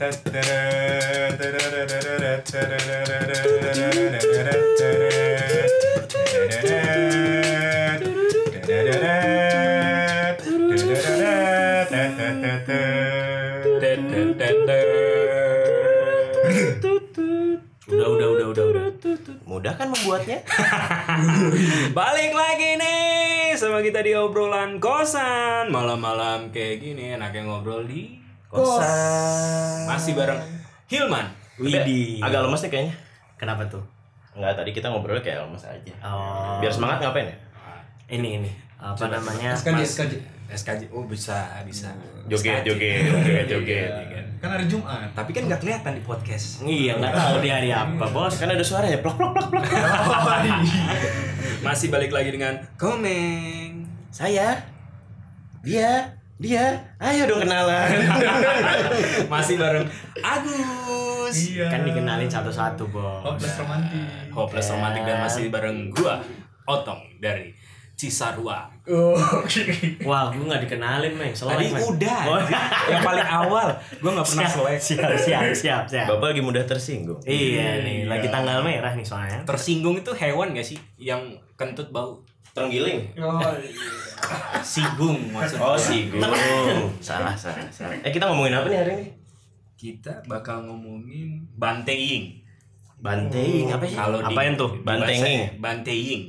[0.00, 0.08] Udah,
[18.08, 18.88] udah, udah, udah, udah.
[19.44, 20.40] Mudah kan membuatnya?
[22.00, 29.86] Balik lagi nih sama kita di obrolan kosan Malam-malam kayak gini enaknya ngobrol di Kosan.
[29.86, 30.38] Masih bareng
[30.86, 32.18] Hilman Widih.
[32.18, 32.92] Agak lemes nih kayaknya.
[33.36, 33.80] Kenapa tuh?
[34.30, 35.92] Enggak, tadi kita ngobrolnya kayak lemes aja.
[36.02, 37.36] Oh, Biar semangat ngapain ya?
[38.10, 39.54] ini ini apa namanya?
[39.54, 40.12] SKJ, Mas- SKJ.
[40.50, 41.86] SKJ, oh bisa, bisa
[42.26, 42.66] Joget, SKJ.
[42.66, 43.86] joget, joget, joget.
[43.86, 44.24] Iya, kan.
[44.40, 45.08] Kan hari Jumat.
[45.14, 48.34] Tapi kan nggak kelihatan di podcast Iya, nggak tahu di hari apa, bos.
[48.34, 49.62] Kan ada suaranya plok plok plok plok.
[51.62, 54.58] Masih balik lagi dengan Komeng Saya,
[55.62, 56.80] dia, dia.
[56.96, 58.00] Ayo dong kenalan.
[59.32, 59.84] Masih bareng
[60.24, 61.68] Agus Iya.
[61.68, 63.22] Kan dikenalin satu-satu, bos.
[63.22, 64.02] Hopeless romantis.
[64.32, 66.18] Hopeless Romantic dan masih bareng gua
[66.66, 67.54] Otong dari
[67.94, 69.12] Cisarua Oh,
[70.08, 71.30] Wah, gue nggak dikenalin, Meng.
[71.30, 71.84] Tadi Meng.
[71.84, 72.40] udah Oh.
[72.88, 73.68] Yang paling awal
[74.00, 76.06] Gua nggak pernah Siap, selek siap, siap, siap, siap.
[76.08, 77.20] Bapak lagi mudah tersinggung.
[77.22, 79.44] Iya nih, lagi tanggal merah nih soalnya.
[79.44, 80.80] Tersinggung itu hewan gak sih?
[80.96, 83.06] Yang kentut bau Terenggiling.
[83.22, 83.38] oh
[84.62, 86.20] Sigung maksudnya Oh, sigung.
[87.00, 87.94] salah, salah, salah.
[88.00, 89.06] Eh, kita ngomongin apa nih hari ini?
[89.74, 92.38] Kita bakal ngomongin Banteing
[92.96, 93.94] Banteing apa sih?
[93.94, 94.70] Kalau di Apain tuh?
[94.70, 95.20] di Banteing.
[95.20, 96.20] bahasa- Banteing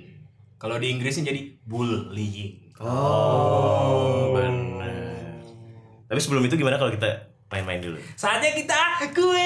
[0.56, 5.38] Kalau di Inggrisnya jadi bullying Oh, benar.
[6.04, 7.08] Tapi sebelum itu gimana kalau kita
[7.48, 7.96] main-main dulu?
[8.16, 8.80] Saatnya kita
[9.12, 9.40] kuis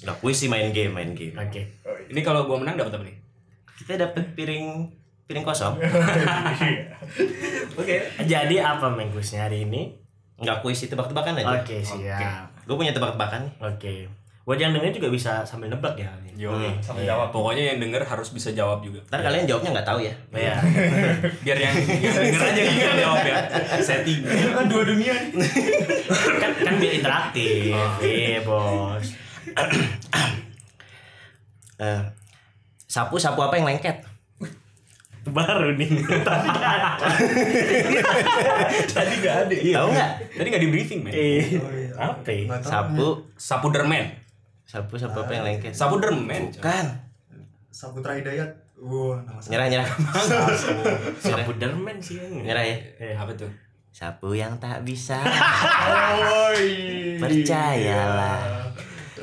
[0.00, 1.34] Nggak kuis sih main game, main game.
[1.34, 1.60] Oke.
[2.06, 3.14] Ini kalau gua menang dapat apa nih?
[3.80, 4.92] Kita dapat piring
[5.24, 5.78] piring kosong.
[7.80, 7.96] Oke
[8.28, 9.96] Jadi apa mengkusnya hari ini?
[10.40, 11.60] Nggak kuis itu tebak-tebakan aja.
[11.60, 12.48] Oke, siap.
[12.64, 13.54] Gue punya tebak-tebakan nih.
[13.60, 13.94] Oke.
[14.48, 16.08] Buat yang denger juga bisa sambil nebak ya.
[16.32, 17.28] Yo, Sampai jawab.
[17.28, 19.04] Pokoknya yang denger harus bisa jawab juga.
[19.12, 20.14] Ntar kalian jawabnya nggak tahu ya.
[20.32, 20.56] Iya.
[21.44, 23.36] Biar yang, yang denger aja yang jawab ya.
[23.84, 24.24] Setting.
[24.26, 25.44] Kan dua dunia nih.
[26.40, 27.76] kan kan biar interaktif.
[28.00, 29.06] Iya, bos.
[31.80, 32.00] Eh,
[32.90, 34.02] sapu sapu apa yang lengket?
[35.20, 35.86] Baru nih.
[38.90, 39.54] Tadi gak ada.
[39.54, 40.10] Tahu nggak?
[40.32, 41.12] Tadi nggak di briefing men.
[41.12, 41.60] Eh,
[41.94, 42.26] apa?
[42.26, 42.50] ya?
[42.50, 42.66] Nggak.
[42.66, 43.06] Sapu
[43.38, 44.10] Sapu dermen.
[44.66, 45.70] sapu sapu apa yang lengket?
[45.70, 46.50] Sapu dermen.
[46.58, 46.86] Kan.
[47.70, 48.50] Saputra Hidayat.
[48.80, 49.50] Wah, nama saya.
[49.54, 49.88] Nyerah nyerah.
[51.22, 52.16] Sapu dermen sih.
[52.18, 52.76] Nyerah ya.
[52.98, 53.50] Eh, Apa tuh?
[53.90, 55.18] Sapu yang tak bisa.
[57.20, 58.59] Percayalah.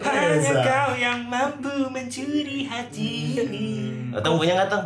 [0.09, 3.67] Hanya kau yang mampu mencuri hati ini.
[4.13, 4.85] Punya nggak tong?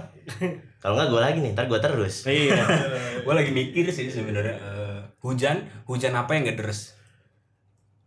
[0.77, 2.25] Kalau nggak gue lagi nih, ntar gue terus.
[2.25, 2.65] Iya.
[3.21, 6.97] Gue lagi mikir sih sebenarnya eh, hujan, hujan apa yang gak deres?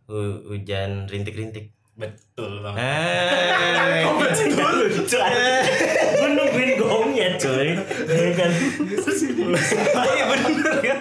[0.05, 1.71] Hu- hujan rintik-rintik.
[1.95, 2.83] Betul banget.
[2.83, 4.03] Eh,
[6.11, 7.71] Gue nungguin gongnya coy
[8.05, 8.51] Iya kan
[9.95, 10.95] Iya bener ya.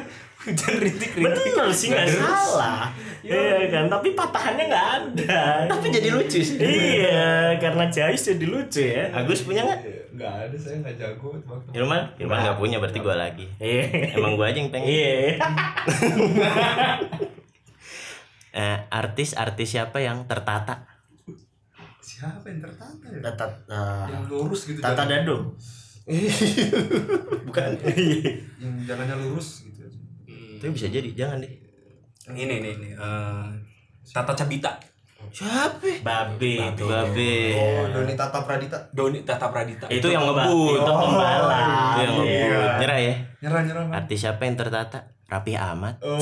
[0.44, 1.53] Hujan rintik-rintik.
[1.56, 2.93] Bener sih gak salah
[3.25, 6.60] Iya kan Tapi patahannya gak ada tapi jadi lucu sih.
[6.60, 9.81] Iya Karena Jais jadi lucu ya Agus punya nggak?
[10.21, 11.33] Gak ada, saya gak jago
[11.72, 12.12] Irman?
[12.21, 13.47] Irman nggak punya, berarti gue lagi.
[13.56, 14.88] Iya Emang gue aja yang pengen.
[14.93, 15.41] Iya
[18.54, 20.87] Eh, artis-artis siapa yang tertata?
[21.99, 23.19] Siapa yang tertata ya?
[23.19, 24.78] Tata eh, Yang lurus gitu.
[24.78, 25.03] Tata.
[25.10, 25.59] Dado
[27.50, 27.71] Bukan.
[28.62, 29.63] Yang jalannya lurus.
[30.64, 31.52] Tapi bisa jadi, jangan deh.
[32.32, 32.92] Ini nih nih.
[32.97, 33.47] eh,
[34.08, 34.72] Tata Cabita.
[35.28, 36.00] Siapa?
[36.00, 37.36] Babe itu Babe.
[37.52, 38.78] Oh, Doni Tata Pradita.
[38.92, 39.84] Doni Tata Pradita.
[39.88, 40.78] Itu yang pemba- ngebut.
[40.78, 42.28] Itu pembalap Itu yang ngebut.
[42.28, 42.80] Iya.
[42.80, 43.14] Nyerah ya.
[43.41, 43.84] Nyerah nyerah.
[43.84, 43.94] Man.
[43.94, 44.98] Artis siapa yang tertata?
[45.24, 45.94] Rapi amat.
[46.00, 46.16] Oh.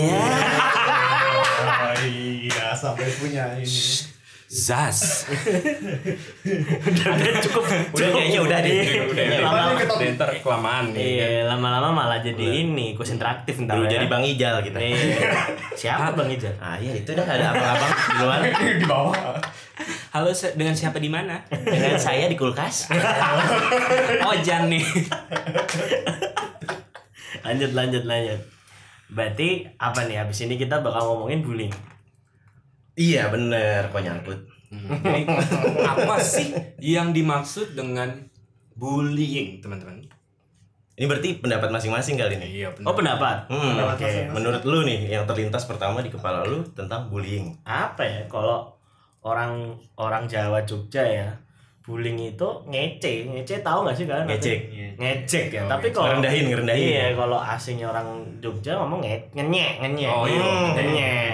[2.00, 3.78] iya, sampai punya ini.
[4.52, 5.24] Zaz.
[6.44, 7.64] Udah cukup
[7.96, 8.84] Udah kayaknya udah deh.
[9.08, 11.00] Udah, Lama-lama udah, ntar kelamaan nih.
[11.00, 13.96] Iya, lama-lama malah jadi ini, kuis interaktif ntar Dulu ya.
[13.96, 14.76] jadi Bang Ijal kita.
[14.76, 15.25] Iya.
[15.81, 16.52] Siapa Bang Ijal?
[16.60, 18.40] Ah iya itu dah ada abang-abang di luar
[18.84, 19.40] Di bawah.
[20.12, 21.40] Halo, dengan siapa di mana?
[21.48, 22.93] dengan saya di kulkas.
[24.20, 24.84] Ojan nih.
[27.40, 28.40] Lanjut, lanjut, lanjut.
[29.08, 30.20] Berarti apa nih?
[30.20, 31.72] Habis ini kita bakal ngomongin bullying.
[32.94, 34.41] Iya bener, kok nyangkut.
[34.73, 35.29] Jadi,
[35.93, 36.49] apa sih
[36.79, 38.09] yang dimaksud dengan
[38.73, 40.00] bullying, teman-teman?
[40.93, 42.49] Ini berarti pendapat masing-masing kali ini.
[42.59, 43.49] Iya, Oh, pendapat.
[43.49, 44.05] Hmm, Pendapat oke.
[44.05, 44.33] masing-masing.
[44.33, 47.53] Menurut lu nih yang terlintas pertama di kepala lu tentang bullying.
[47.62, 48.21] Apa ya?
[48.27, 48.69] Kalau
[49.21, 51.29] orang orang Jawa Jogja ya,
[51.83, 54.59] bullying itu ngece ngece tahu nggak sih kalian Ngecek.
[54.94, 56.87] ngecek ya Oh, tapi kalau Ngerendahin, ngerendahin.
[56.87, 58.06] iya kalau aslinya orang
[58.39, 60.39] Jogja ngomong nge ngenyek ngenyek Oh, iya.
[60.39, 61.31] Hmm, ngenyek ngenyek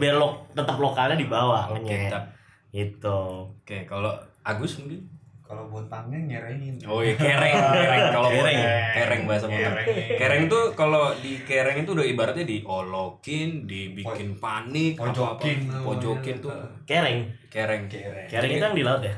[0.00, 1.66] lo tetap lokalnya di bawah
[2.08, 2.22] tak.
[2.68, 3.18] gitu
[3.56, 5.02] Oke, kalau Agus mungkin?
[5.40, 6.76] Kalau buat tangan nyerein.
[6.84, 8.02] Oh iya, kereng, kereng.
[8.10, 8.58] Kalau Kereng.
[8.92, 9.72] kereng bahasa Motor.
[9.74, 9.88] Kereng.
[10.14, 15.84] Kereng tuh kalau di kereng itu udah ibaratnya diolokin, dibikin panik, Pojokin apa-apa.
[15.88, 16.52] pojokin tuh
[16.84, 17.88] kereng kereng.
[18.28, 19.16] kereng itu yang di laut ya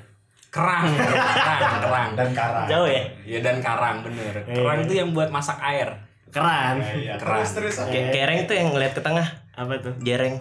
[0.51, 2.11] kerang, kerang, kerang.
[2.13, 2.67] Dan karang.
[2.67, 4.35] jauh ya Ya dan karang bener.
[4.45, 5.87] Kerang itu yang buat masak air.
[6.29, 7.43] keran Iya, Keran.
[7.43, 7.75] terus terus.
[7.85, 9.27] Ke- Kereng tuh yang ngeliat ke tengah,
[9.61, 10.41] apa tuh jereng.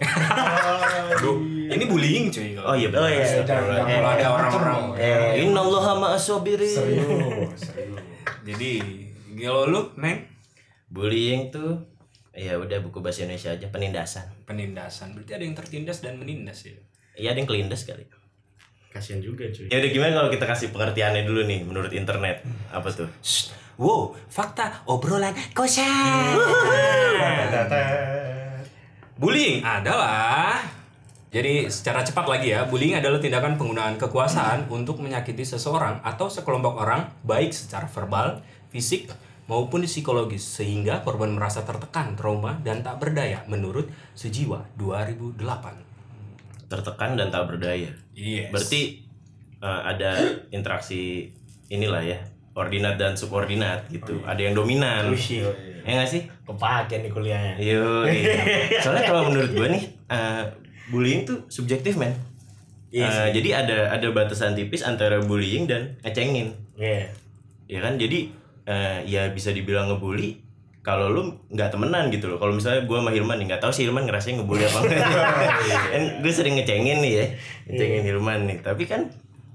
[1.11, 1.35] Aduh,
[1.67, 2.55] ini bullying cuy.
[2.55, 3.43] Oh iya Oh, iya.
[3.43, 6.71] Jangan- jangan Kalau ada macam orang-orang Innallaha ma'as-sabirin.
[6.71, 7.99] Serius, serius.
[8.41, 8.71] Jadi,
[9.35, 10.23] kalau lu, Neng,
[10.87, 11.75] Bullying tuh
[12.31, 14.23] ya udah buku bahasa Indonesia aja penindasan.
[14.43, 15.11] penindasan.
[15.11, 16.71] Berarti ada yang tertindas dan menindas ya.
[17.13, 18.03] Iya ada yang kelindas kali.
[18.89, 22.89] kasian juga cuy Ya udah gimana kalau kita kasih pengertiannya dulu nih menurut internet apa
[22.89, 23.05] tuh?
[23.21, 23.49] Shh.
[23.77, 25.85] Wow, fakta obrolan kosan.
[29.19, 30.63] Bullying adalah
[31.27, 36.79] jadi secara cepat lagi ya, bullying adalah tindakan penggunaan kekuasaan untuk menyakiti seseorang atau sekelompok
[36.79, 38.39] orang baik secara verbal,
[38.71, 39.11] fisik
[39.51, 46.71] maupun psikologis sehingga korban merasa tertekan, trauma dan tak berdaya menurut Sejiwa 2008.
[46.71, 47.91] Tertekan dan tak berdaya.
[48.15, 48.55] Yes.
[48.55, 49.03] Berarti
[49.59, 50.15] eh, ada
[50.55, 51.27] interaksi
[51.67, 54.19] inilah ya ordinat dan subordinat gitu.
[54.23, 55.09] Ada yang dominan.
[55.09, 55.45] Wih,
[55.79, 56.23] Ya nggak sih?
[56.43, 58.03] kepake nih kuliahnya Yo,
[58.83, 60.43] soalnya kalau menurut gue nih eh,
[60.87, 62.13] bullying tuh subjektif men.
[62.89, 66.53] Iya Eh, jadi ada ada batasan tipis antara bullying dan ngecengin.
[66.73, 67.05] Iya.
[67.65, 68.33] ya kan jadi
[68.65, 70.41] eh, ya bisa dibilang ngebully
[70.79, 73.85] kalau lu nggak temenan gitu loh kalau misalnya gue sama Hilman nih nggak tahu sih
[73.85, 75.05] Hilman ngerasain ngebully apa enggak
[75.93, 77.25] kan gue sering ngecengin nih ya
[77.67, 79.05] ngecengin Hilman nih tapi kan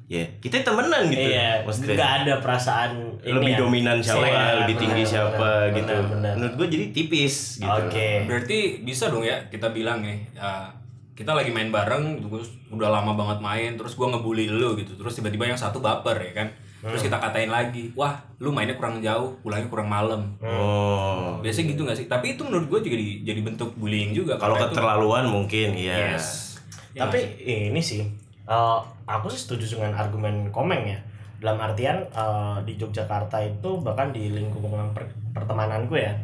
[0.04, 3.58] ya kita temenan gitu Iya, maksudnya nggak ada perasaan ini lebih ya.
[3.58, 6.32] dominan siapa Iya, lebih tinggi siapa benar, gitu benar.
[6.36, 8.08] menurut gue jadi tipis gitu Oke.
[8.24, 10.68] Berarti bisa dong ya kita bilang nih, ya,
[11.12, 15.14] kita lagi main bareng, terus udah lama banget main, terus gua ngebully lu gitu, terus
[15.14, 16.48] tiba-tiba yang satu baper ya kan,
[16.82, 17.06] terus Hmm.
[17.06, 20.34] kita katain lagi, wah lu mainnya kurang jauh, pulangnya kurang malam.
[20.38, 22.06] oh Biasanya gitu gak sih?
[22.06, 24.36] Tapi itu menurut gue juga jadi, jadi bentuk bullying juga.
[24.36, 26.58] kalau karena itu- keterlaluan mungkin ya Yes.
[26.90, 27.70] Ya Tapi sih?
[27.70, 28.02] ini sih,
[28.44, 30.98] eh, aku sih setuju dengan argumen Komeng ya.
[31.38, 36.16] Dalam artian eh, di Yogyakarta itu bahkan di lingkungan per- pertemananku ya,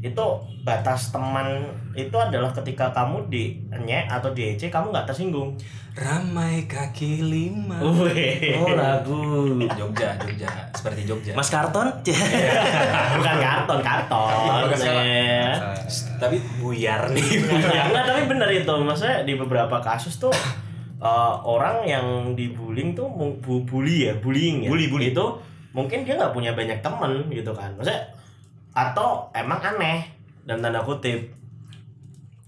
[0.00, 0.24] itu
[0.64, 1.60] batas teman
[1.92, 5.54] itu adalah ketika kamu di nye atau di ece kamu nggak tersinggung.
[5.92, 7.76] ramai kaki lima.
[7.84, 8.56] Wih.
[8.56, 9.20] oh lagu
[9.76, 11.36] Jogja, Jogja, seperti Jogja.
[11.36, 11.84] Mas Karton
[13.20, 14.72] Bukan karton, karton.
[14.80, 15.52] Ya.
[16.16, 17.44] Tapi buyar nih.
[17.44, 20.32] ya enggak tapi benar itu maksudnya di beberapa kasus tuh
[21.02, 25.10] eh, orang yang dibullying tuh bu bully ya bullying ya Bully, bully.
[25.10, 25.24] itu
[25.72, 28.06] mungkin dia nggak punya banyak temen gitu kan maksudnya
[28.70, 30.06] atau emang aneh
[30.44, 31.18] dan tanda kutip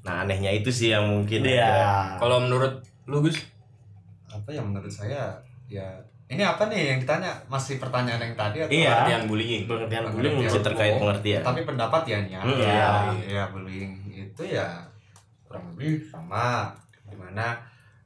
[0.04, 2.20] nah anehnya itu sih yang mungkin dia ada.
[2.20, 3.40] Kalau menurut lu Gus?
[4.28, 5.32] Apa yang menurut saya
[5.64, 5.88] ya
[6.28, 8.92] ini apa nih yang ditanya masih pertanyaan yang tadi atau Iya.
[8.92, 9.62] Pengertian bullying.
[9.64, 10.12] pengertian Pengertian.
[10.12, 12.18] bullying masih terkait pengertian tapi pendapat ya.
[12.20, 12.88] Hmm, ya, iya.
[13.24, 14.66] ya bullying itu ya
[15.44, 16.68] kurang lebih sama
[17.08, 17.56] di mana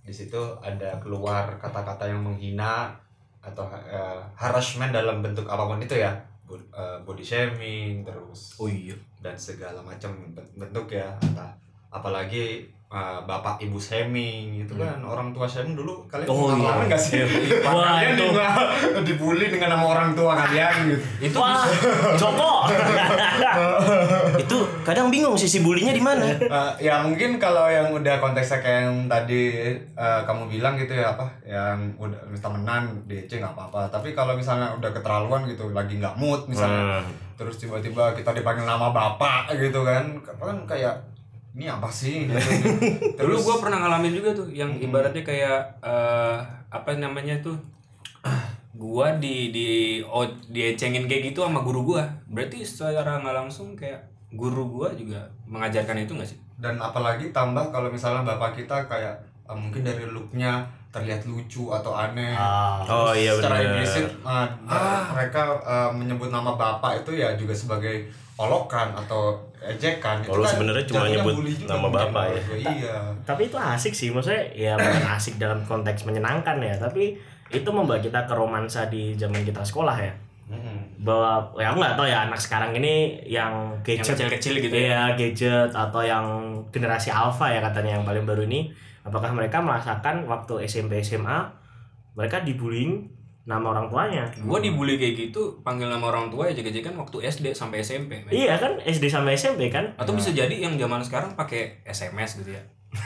[0.08, 2.88] di situ ada keluar kata-kata yang menghina
[3.44, 6.16] atau eh, harassment dalam bentuk apa pun itu ya
[6.48, 8.96] eh, body shaming terus Oh iya.
[9.20, 11.52] dan segala macam ben- bentuk ya Entah-
[11.92, 14.96] apalagi eh, bapak ibu shaming itu kan.
[15.00, 16.88] Orang tua shaming dulu kalian Oh, pengalaman iya.
[16.88, 17.20] nggak sih?
[17.60, 18.26] Wah, kalian itu.
[18.26, 21.02] di- dibully dengan nama orang tua kalian gitu.
[21.22, 21.62] Itu wah
[22.14, 22.64] Joko.
[24.38, 26.24] Itu kadang bingung sisi bulinya di mana.
[26.28, 29.42] Eh, ya mungkin kalau yang udah konteksnya kayak yang tadi
[29.76, 33.88] eh, kamu bilang gitu ya apa yang udah temenan DC nggak apa-apa.
[33.90, 37.04] Tapi kalau misalnya udah keterlaluan gitu lagi nggak mood misalnya Hmm.
[37.34, 40.94] terus tiba-tiba kita dipanggil nama bapak gitu kan kan kayak
[41.56, 42.34] ini apa sih gitu.
[42.34, 46.36] Dulu terus gue pernah ngalamin juga tuh yang ibaratnya kayak eh,
[46.68, 47.56] apa namanya tuh
[48.78, 49.68] gua di di
[50.04, 52.04] oh, diecengin kayak gitu sama guru gua.
[52.28, 56.38] Berarti secara nggak langsung kayak guru gua juga mengajarkan itu nggak sih?
[56.58, 59.14] dan apalagi tambah kalau misalnya bapak kita kayak
[59.46, 64.48] eh, mungkin dari looknya terlihat lucu atau aneh Ah, oh iya secara benar implisit uh,
[65.14, 71.10] mereka uh, menyebut nama bapak itu ya juga sebagai olokan atau ejekan Kalau sebenarnya cuma
[71.10, 71.34] nyebut
[71.66, 72.42] nama bapak ya.
[72.70, 77.18] iya tapi itu asik sih maksudnya ya bukan asik dalam konteks menyenangkan ya tapi
[77.50, 80.14] itu membawa kita ke romansa di zaman kita sekolah ya
[80.48, 81.04] Mm-mm.
[81.04, 84.80] bahwa ya aku nggak tahu ya anak sekarang ini yang Yang gadget kecil-kecil gitu ya.
[84.80, 86.24] Iya, gadget atau yang
[86.72, 88.70] generasi alpha ya katanya yang paling baru ini
[89.04, 91.44] apakah mereka merasakan waktu SMP SMA
[92.16, 93.17] mereka dibullying
[93.48, 97.56] nama orang tuanya Gua dibully kayak gitu, panggil nama orang tua ya jaga-jaga waktu SD
[97.56, 98.20] sampai SMP.
[98.20, 98.28] men.
[98.28, 102.52] iya kan SD sampai SMP kan Atau bisa jadi yang zaman sekarang pakai SMS gitu
[102.52, 102.60] ya.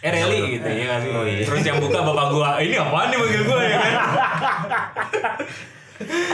[0.00, 1.00] Eh rally gitu ya kan.
[1.44, 3.92] Terus yang buka bapak gua, ini apaan nih manggil gua ya kan?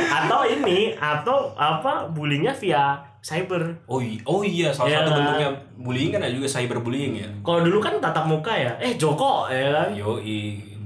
[0.07, 5.19] atau ini atau apa bullyingnya via cyber Oh iya, oh iya salah Iya satu kan?
[5.19, 7.29] bentuknya bullying kan ada juga cyberbullying ya.
[7.43, 10.23] kalau dulu kan tatap muka ya eh Joko ya kan Yo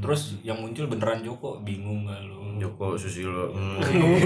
[0.00, 2.39] terus yang muncul beneran Joko bingung gak lu?
[2.66, 3.80] Joko Susilo hmm.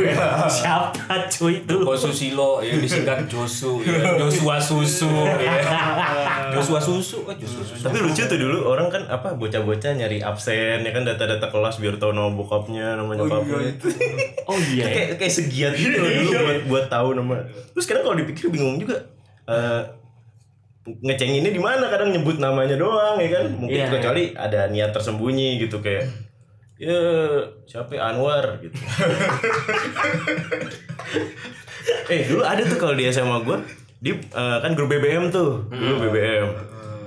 [0.58, 4.18] siapa cuy itu Joko Susilo ya disingkat Josu ya.
[4.18, 5.54] Joshua Susu ya.
[6.54, 7.82] Joshua Susu oh Joshua Susu.
[7.86, 11.96] Tapi lucu tuh dulu orang kan apa bocah-bocah nyari absen ya kan data-data kelas biar
[12.02, 13.78] tahu nama bokapnya, nama nyokapnya.
[14.50, 14.86] oh iya ya?
[14.90, 17.46] kayak kayak segiat gitu dulu buat buat tahu nama.
[17.74, 18.98] Terus sekarang kalau dipikir bingung juga.
[19.46, 20.04] Eh
[20.84, 25.56] ngecenginnya di mana kadang nyebut namanya doang ya kan mungkin Iya, kecuali ada niat tersembunyi
[25.64, 26.12] gitu kayak
[26.78, 26.98] ya
[27.66, 27.96] siapa?
[27.98, 28.74] Anwar gitu.
[32.04, 33.58] Eh dulu ada tuh kalau di SMA gue
[34.00, 35.64] di eh, kan grup BBM tuh.
[35.68, 36.48] Dulu BBM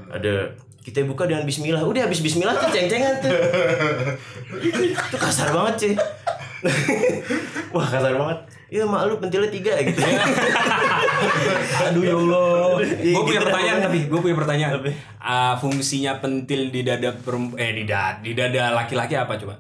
[0.10, 1.86] ada kita buka dengan Bismillah.
[1.86, 3.30] Udah habis Bismillah tuh ceng-cengan tuh.
[5.10, 5.94] Itu kasar banget sih
[7.76, 9.96] wah kasar banget Iya mak lu pentilnya tiga gitu
[11.88, 12.84] Aduh ya Allah.
[12.84, 14.72] Iya, gue punya gitu pertanyaan tapi gue punya pertanyaan.
[15.18, 19.56] Ah, fungsinya pentil di dada perem- eh di dada di dada laki-laki apa coba?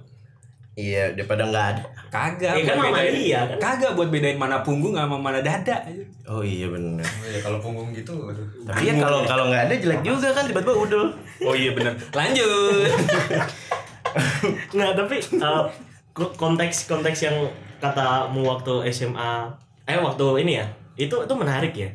[0.78, 2.54] iya daripada nggak ada Kagak.
[2.54, 3.58] Ya kan bedain- dia, kan?
[3.58, 5.82] Kagak buat bedain mana punggung sama mana dada.
[6.28, 8.14] oh iya benar Oh iya, kalau punggung gitu
[8.62, 11.10] tapi ya kalau kalau nggak ada jelek juga kan tiba-tiba udul
[11.42, 11.98] Oh iya bener.
[12.14, 12.94] Lanjut.
[14.78, 15.64] nggak tapi eh,
[16.14, 17.38] ko- konteks konteks yang
[17.78, 19.48] katamu waktu SMA
[19.84, 20.66] eh waktu ini ya
[20.96, 21.90] itu itu menarik ya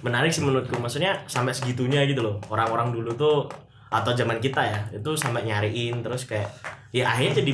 [0.00, 3.38] menarik sih menurutku maksudnya sampai segitunya gitu loh orang-orang dulu tuh
[3.90, 6.46] atau zaman kita ya itu sampai nyariin terus kayak
[6.90, 7.52] ya akhirnya jadi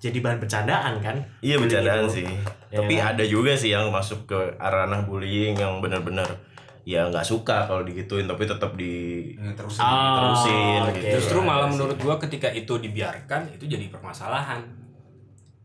[0.00, 2.24] jadi bahan bercandaan kan Iya bercandaan sih.
[2.70, 3.12] Ya Tapi kan?
[3.12, 6.24] ada juga sih yang masuk ke ranah bullying yang benar-benar
[6.82, 8.92] ya nggak suka kalau digituin tapi tetap di
[9.36, 10.96] Ini terus Ah, terusin oke.
[10.96, 11.20] gitu.
[11.20, 11.76] Justru malah sih.
[11.76, 14.64] menurut gua ketika itu dibiarkan itu jadi permasalahan.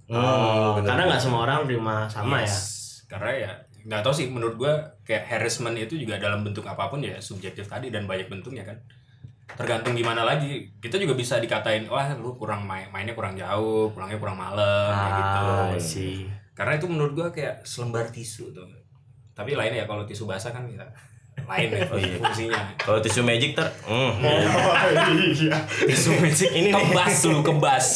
[0.05, 0.85] Oh, benar.
[0.93, 3.05] karena nggak semua orang terima sama ya Yes.
[3.05, 3.51] Karena ya
[3.85, 4.73] nggak tahu sih menurut gua
[5.05, 8.77] kayak harassment itu juga dalam bentuk apa pun ya subjektif tadi dan banyak bentuknya kan.
[9.45, 10.73] Tergantung gimana lagi.
[10.81, 15.13] Kita juga bisa dikatain wah lu kurang main mainnya kurang jauh, pulangnya kurang malam kayak
[15.21, 15.37] gitu.
[15.45, 16.17] ah sih
[16.57, 18.65] Karena itu menurut gua kayak selembar tisu tuh.
[19.37, 20.81] Tapi lainnya ya kalau tisu basah kan ya
[21.43, 22.17] lain ya Oh, iya.
[22.17, 22.61] fungsinya.
[22.79, 24.11] Kalau tisu magic ter, hmm.
[25.85, 27.87] Tisu magic ini kebas lu kebas.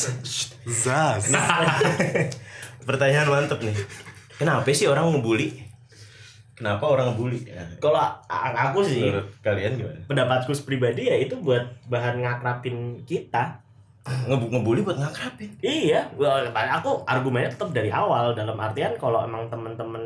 [0.68, 1.34] Zas.
[2.86, 3.74] Pertanyaan mantep nih.
[4.38, 5.66] Kenapa sih orang ngebully?
[6.54, 7.48] Kenapa orang ngebully?
[7.48, 10.00] Ya, kalau aku sih menurut kalian gimana?
[10.12, 13.64] pendapatku pribadi ya itu buat bahan ngakrapin kita
[14.10, 15.50] Ngebu ngebully buat ngakrapin.
[15.62, 20.02] Iya, well, aku argumennya tetap dari awal dalam artian kalau emang temen-temen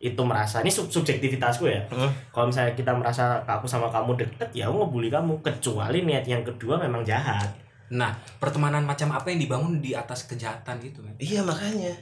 [0.00, 1.84] itu merasa ini sub subjektivitasku ya.
[1.92, 2.10] Hmm.
[2.32, 5.38] Kalau misalnya kita merasa aku sama kamu deket, ya aku ngebully kamu.
[5.40, 7.46] Kecuali niat yang kedua memang jahat.
[7.92, 11.12] Nah, pertemanan macam apa yang dibangun di atas kejahatan itu, men?
[11.20, 11.92] Iya makanya.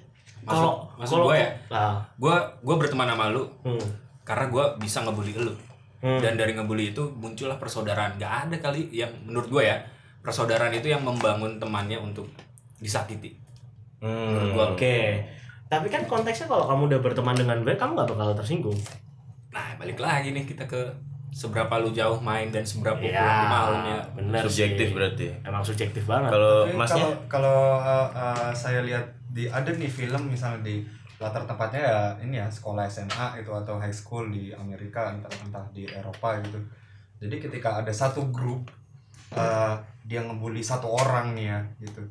[0.40, 3.85] Kalau kalau gue ya, Ah, gue gue berteman sama lu hmm,
[4.25, 5.52] karena gue bisa ngebully lu.
[6.00, 6.21] hmm.
[6.23, 8.16] Dan dari ngebully itu muncullah persaudaraan.
[8.16, 9.76] Gak ada kali yang menurut gue ya,
[10.20, 12.28] persaudaraan itu yang membangun temannya untuk
[12.80, 13.36] disakiti.
[14.00, 14.56] Hmm.
[14.56, 15.20] Oke.
[15.70, 18.78] Tapi kan konteksnya kalau kamu udah berteman dengan baik, kamu gak bakal tersinggung.
[19.54, 20.82] Nah, balik lagi nih kita ke
[21.30, 23.22] seberapa lu jauh main dan seberapa ya.
[24.18, 24.94] bener Subjektif sih.
[24.94, 25.26] berarti.
[25.46, 26.30] Emang subjektif banget.
[26.34, 30.82] Kalau masnya kalau kalau uh, uh, saya lihat di ada nih film misalnya di
[31.22, 35.64] latar tempatnya ya ini ya sekolah SMA itu atau high school di Amerika entah entah
[35.70, 36.58] di Eropa gitu.
[37.20, 38.66] Jadi ketika ada satu grup
[39.36, 39.76] uh,
[40.10, 42.02] dia ngebully satu orang nih ya gitu.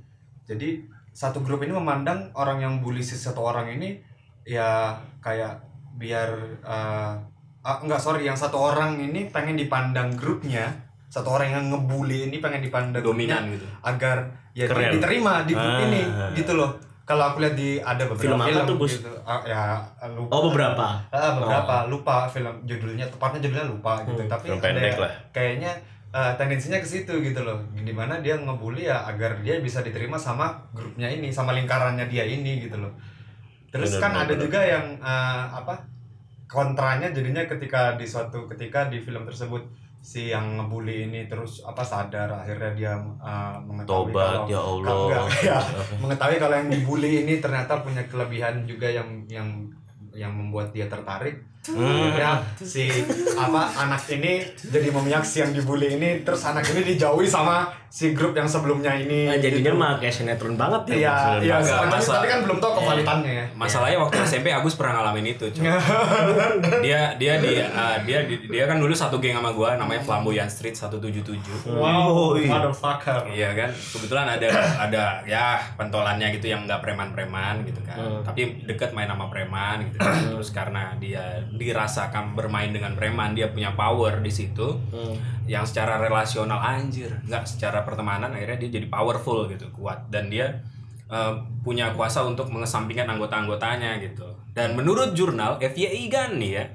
[0.47, 3.99] Jadi satu grup ini memandang orang yang bully si satu orang ini
[4.47, 5.59] ya kayak
[5.93, 6.31] biar
[6.63, 7.11] uh,
[7.59, 10.63] ah, enggak sorry yang satu orang ini pengen dipandang grupnya
[11.11, 13.67] satu orang yang ngebully ini pengen dipandang grupnya Dominan gitu.
[13.83, 14.17] agar
[14.55, 14.95] ya Keren.
[14.95, 15.85] diterima di grup Ah.
[15.85, 16.01] ini
[16.33, 16.71] gitu loh
[17.03, 19.61] kalau aku lihat di ada beberapa Film apa tuh, gitu Ah, ya
[20.07, 20.85] lupa Oh, beberapa.
[21.09, 25.11] Ah, beberapa lupa film judulnya tepatnya judulnya lupa gitu Hmm, tapi film ada pendek lah.
[25.33, 25.71] kayaknya
[26.09, 30.17] eh, tendensinya ke situ gitu loh di mana dia ngebully ya agar dia bisa diterima
[30.17, 32.93] sama grupnya ini sama lingkarannya dia ini gitu loh
[33.69, 34.43] terus Bener, kan bener, ada bener.
[34.49, 35.75] juga yang eh, apa
[36.49, 39.61] kontranya jadinya ketika di suatu ketika di film tersebut
[39.99, 44.81] si yang ngebully ini terus apa sadar akhirnya dia eh, mengetahui tobat kalau ya kalau
[44.81, 45.27] Allah.
[45.27, 45.59] enggak, ya,
[46.01, 49.49] mengetahui kalau yang dibully ini ternyata punya kelebihan juga yang yang
[50.15, 51.37] yang membuat dia tertarik
[51.71, 51.85] Hmm.
[52.09, 52.89] akhirnya si
[53.31, 58.11] apa anak ini jadi memihak si yang dibully ini terus anak ini dijauhi sama si
[58.11, 59.81] grup yang sebelumnya ini Nah, jadinya gitu.
[59.81, 60.95] mah kayak sinetron banget ya.
[60.95, 63.45] Iya, iya, sebenarnya masa- tapi kan belum tahu kevalitannya ya.
[63.51, 65.65] Masalahnya waktu SMP Agus pernah ngalamin itu, cuy.
[66.79, 70.77] dia dia dia uh, dia dia kan dulu satu geng sama gua namanya Flamboyan Street
[70.77, 71.65] 177.
[71.67, 73.25] Wow, motherfucker.
[73.27, 74.49] Iya kan, kebetulan ada
[74.79, 79.97] ada ya pentolannya gitu yang nggak preman-preman gitu kan, tapi deket main sama preman gitu.
[79.97, 80.13] kan.
[80.31, 84.79] Terus karena dia dirasakan bermain dengan preman, dia punya power di situ,
[85.45, 90.07] yang secara relasional anjir, nggak secara pertemanan akhirnya dia jadi powerful gitu, kuat.
[90.07, 90.63] Dan dia
[91.11, 94.25] eh, punya kuasa untuk mengesampingkan anggota-anggotanya gitu.
[94.55, 96.65] Dan menurut jurnal FYI kan nih ya,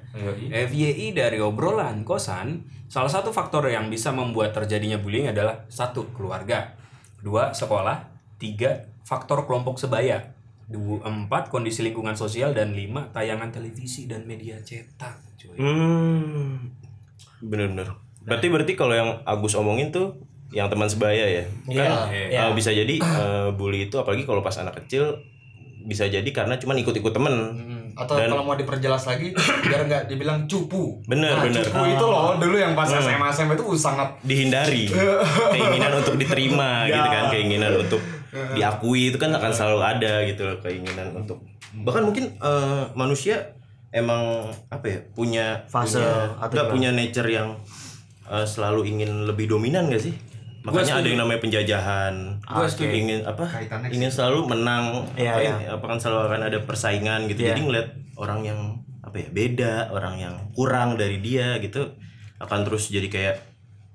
[0.69, 6.77] FYI dari obrolan kosan, salah satu faktor yang bisa membuat terjadinya bullying adalah satu keluarga,
[7.25, 8.05] dua sekolah,
[8.39, 10.34] tiga faktor kelompok sebaya,
[10.67, 15.15] dua, empat kondisi lingkungan sosial dan lima tayangan televisi dan media cetak.
[15.37, 15.57] Cuy.
[15.57, 16.73] Hmm.
[17.41, 17.93] Bener-bener.
[18.21, 20.17] Berarti berarti kalau yang Agus omongin tuh
[20.51, 21.45] yang teman sebaya ya.
[21.67, 21.85] Iya.
[21.85, 22.41] Kan Iya.
[22.43, 25.19] eh, bisa jadi eh, bully itu apalagi kalau pas anak kecil
[25.85, 27.35] bisa jadi karena cuman ikut-ikut temen.
[27.95, 29.31] Atau Dan- kalau mau diperjelas lagi
[29.69, 30.99] biar nggak dibilang cupu.
[31.05, 31.63] Bener, nah, bener.
[31.63, 34.89] Cupu itu loh dulu yang pas SMA SMA itu sangat dihindari
[35.53, 38.01] keinginan untuk diterima gitu kan keinginan untuk
[38.35, 41.39] diakui itu kan akan selalu ada gitu loh keinginan untuk
[41.81, 43.55] bahkan mungkin eh, manusia
[43.91, 46.75] emang apa ya punya Fase punya, atau nggak gimana?
[46.75, 47.49] punya nature yang
[48.27, 50.15] eh, selalu ingin lebih dominan gak sih
[50.65, 52.89] makanya ada yang namanya penjajahan Gua setuju.
[52.91, 55.55] ingin apa Kaitannya ingin selalu menang Iya, apa, iya.
[55.77, 57.53] apa kan selalu akan ada persaingan gitu Iya.
[57.53, 58.61] jadi ngeliat orang yang
[59.05, 61.93] apa ya beda orang yang kurang dari dia gitu
[62.41, 63.37] akan terus jadi kayak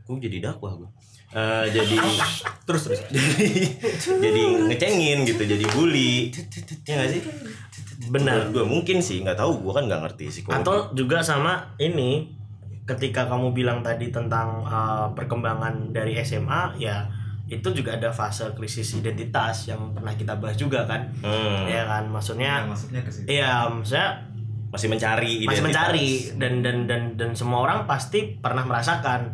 [0.05, 0.89] gue jadi dakwah gue
[1.29, 1.93] Eh, jadi
[2.65, 2.99] Terus terus.
[4.23, 6.33] jadi ngecengin gitu jadi bully
[6.83, 7.21] ya nggak sih
[8.07, 8.49] Benar.
[8.49, 12.33] gue mungkin sih nggak tahu gue kan nggak ngerti psikologi Atau juga sama ini
[12.83, 17.05] ketika kamu bilang tadi tentang uh, perkembangan dari SMA ya
[17.45, 21.09] itu juga ada fase krisis identitas yang pernah kita bahas juga kan.
[21.19, 23.25] Hmm, Ya kan maksudnya maksudnya ke situ.
[23.27, 24.21] Iya, maksudnya
[24.69, 25.65] masih mencari masih identitas.
[25.65, 29.33] mencari dan dan dan dan semua orang pasti pernah merasakan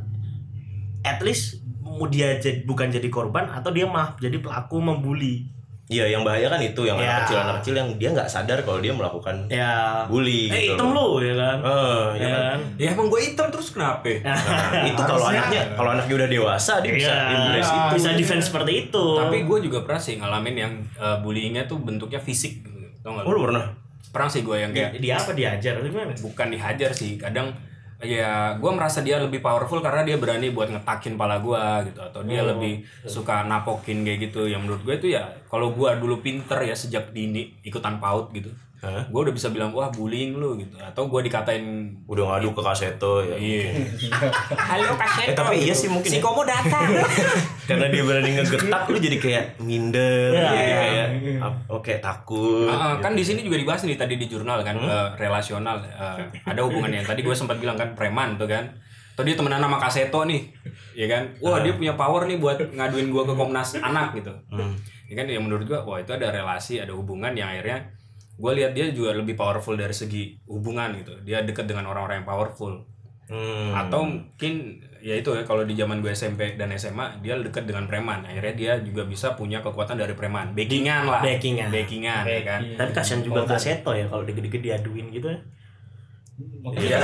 [1.03, 1.60] at least
[2.05, 5.47] dia jadi, bukan jadi korban atau dia mah jadi pelaku membuli
[5.86, 7.05] iya yang bahaya kan itu yang Ya.
[7.05, 10.73] anak kecil anak kecil yang dia nggak sadar kalau dia melakukan ya bully eh gitu
[10.73, 11.15] hitam loh.
[11.15, 12.60] lu ya kan Eh, ya ya kan?
[12.75, 14.10] Ya emang gue hitam terus kenapa?
[14.25, 18.45] Nah, itu kalau anaknya kalau anaknya udah dewasa dia bisa Iya, embrace itu bisa defense
[18.49, 22.65] seperti itu Tapi gue juga pernah sih ngalamin yang uh, bullyingnya tuh bentuknya fisik.
[22.99, 23.23] Tau gak?
[23.23, 23.69] oh lu pernah
[24.08, 27.13] Pernah sih gue yang dia, kayak dia apa diajar atau gimana bukan dihajar sih.
[27.15, 27.51] Kadang
[28.03, 32.21] ya gue merasa dia lebih powerful karena dia berani buat ngetakin pala gue gitu atau
[32.27, 34.47] dia Oh, lebih suka napokin kayak gitu.
[34.51, 38.51] Yang menurut gue itu ya kalau gue dulu pinter ya sejak dini ikutan paut gitu
[38.86, 39.02] Hah?
[39.04, 40.78] gue udah bisa bilang wah bullying lu gitu.
[40.78, 41.65] Atau gue dikatain
[42.06, 43.34] udah ngadu ke kaseto ya.
[43.34, 43.82] Iya.
[44.69, 46.21] Halo kaset Eh, tapi iya sih mungkin si ya.
[46.21, 46.86] komo datang.
[47.67, 50.78] Karena dia berani ngegetak lu jadi kayak minder Iya, jadi iya.
[50.78, 51.08] kayak
[51.41, 53.17] ap- oke takut Ah, kan gitu.
[53.17, 57.02] di sini juga dibahas nih tadi di jurnal kan eh, relasional eh, ada hubungannya.
[57.02, 58.69] Tadi gue sempat bilang kan preman tuh kan.
[59.12, 60.45] Atau dia temenan sama Kaseto nih
[60.93, 61.26] ya kan.
[61.39, 64.30] Wah dia punya power nih buat ngaduin gue ke Komnas Anak gitu.
[65.06, 67.82] Ya kan ya menurut gue wah itu ada relasi ada hubungan yang akhirnya
[68.36, 71.13] gue lihat dia juga lebih powerful dari segi hubungan gitu.
[71.24, 72.84] Dia dekat dengan orang-orang yang powerful.
[73.26, 73.74] Hmm.
[73.74, 77.89] atau mungkin ya itu ya kalau di zaman gue SMP dan SMA dia dekat dengan
[77.89, 78.21] preman.
[78.21, 80.54] Akhirnya dia juga bisa punya kekuatan dari preman.
[80.54, 81.26] Backingan lah.
[81.26, 81.74] Backingan.
[81.74, 82.62] backingan ya kan?
[82.78, 85.41] Tapi kasihan juga kaseto ya kalau dikit-dikit diaduin gitu ya
[86.76, 87.00] Iya.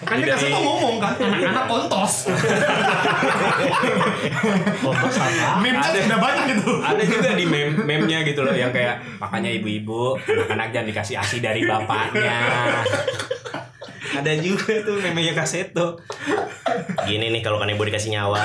[0.00, 2.32] Kan dia kasih ngomong kan, anak kontos.
[4.80, 6.72] Fokus apa Meme kan udah banyak itu.
[6.80, 11.36] ada juga di meme meme-nya gitu loh yang kayak makanya ibu-ibu anak-anak jangan dikasih asi
[11.44, 12.40] dari bapaknya
[14.16, 16.00] ada juga tuh meme-nya kaseto
[17.04, 18.40] gini nih kalau kanebo dikasih nyawa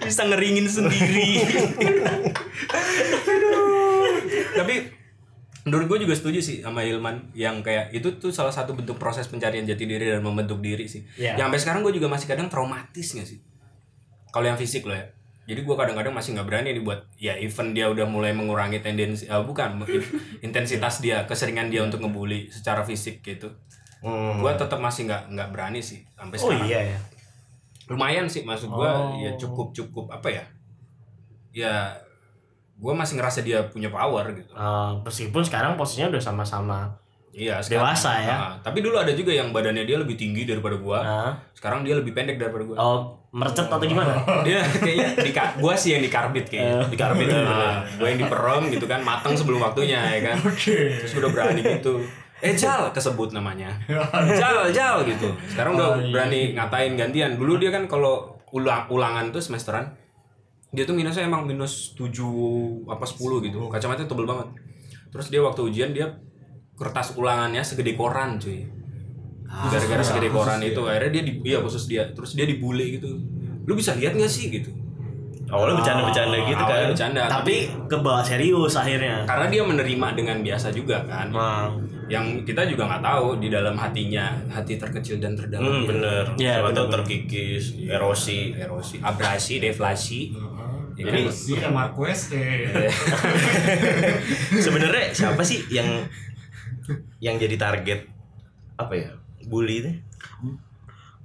[0.00, 1.44] bisa ngeringin sendiri
[3.28, 4.16] Aduh.
[4.56, 4.74] tapi
[5.64, 9.24] menurut gue juga setuju sih sama Hilman yang kayak itu tuh salah satu bentuk proses
[9.24, 11.00] pencarian jati diri dan membentuk diri sih.
[11.16, 11.36] Iya.
[11.36, 13.40] yang sampai sekarang gue juga masih kadang traumatis gak sih?
[14.28, 15.08] Kalau yang fisik loh ya.
[15.44, 19.24] Jadi gue kadang-kadang masih nggak berani nih buat ya even dia udah mulai mengurangi tendensi
[19.24, 19.84] eh, bukan
[20.46, 23.52] intensitas dia keseringan dia untuk ngebully secara fisik gitu.
[24.00, 24.40] Hmm.
[24.40, 26.68] gue tetap masih nggak nggak berani sih sampai oh sekarang.
[26.68, 26.98] iya ya
[27.84, 29.16] lumayan sih maksud gua Oh.
[29.16, 30.44] ya cukup cukup apa ya?
[31.52, 31.92] Ya
[32.78, 34.50] gua masih ngerasa dia punya power gitu.
[34.54, 36.80] Eh, meskipun sekarang posisinya udah sama-sama
[37.34, 38.34] iya Dewasa ya.
[38.38, 40.98] Nah, tapi dulu ada juga yang badannya dia lebih tinggi daripada gua.
[41.02, 42.76] Nah, sekarang dia lebih pendek daripada gua.
[42.78, 44.14] Oh mercet atau gimana?
[44.46, 46.86] Dia kayaknya di gua sih yang dikarbit kayaknya.
[46.86, 50.38] Dikarbit nah, gua yang diperem gitu kan mateng sebelum waktunya ya kan?
[50.54, 51.98] Terus udah berani gitu.
[52.38, 53.74] Eh Jal kesebut namanya.
[54.40, 55.34] Jal Jal gitu.
[55.50, 57.34] Sekarang udah berani ngatain gantian.
[57.34, 59.90] Dulu dia kan kalau ulang ulangan tuh semesteran
[60.74, 63.58] dia tuh minusnya emang minus 7 apa 10 gitu.
[63.70, 64.48] Kacamatanya tebel banget.
[65.14, 66.10] Terus dia waktu ujian dia
[66.74, 68.66] kertas ulangannya segede koran cuy.
[69.46, 70.82] Gara-gara segede koran itu.
[70.82, 72.10] akhirnya dia di iya khusus dia.
[72.10, 73.14] Terus dia dibully gitu.
[73.64, 74.74] Lu bisa lihat nggak sih gitu?
[75.44, 76.90] Awalnya bercanda-bercanda gitu Awalnya kan.
[76.90, 77.56] bercanda Tapi
[77.86, 79.22] ke bawah serius akhirnya.
[79.28, 81.30] karena dia menerima dengan biasa juga kan.
[81.30, 81.70] Nah,
[82.06, 86.24] yang kita juga nggak tahu di dalam hatinya hati terkecil dan terdalam Hmm, bener.
[86.34, 86.94] Iya, Siapa bener, tahu bener.
[87.00, 88.40] terkikis, erosi.
[88.52, 90.20] erosi abrasi deflasi
[90.94, 91.12] ya kan?
[91.16, 92.86] Jadi si Marquez eh
[94.60, 95.88] Sebenarnya siapa sih yang
[97.18, 98.00] yang jadi target
[98.76, 99.08] apa ya?
[99.44, 99.92] Bully itu?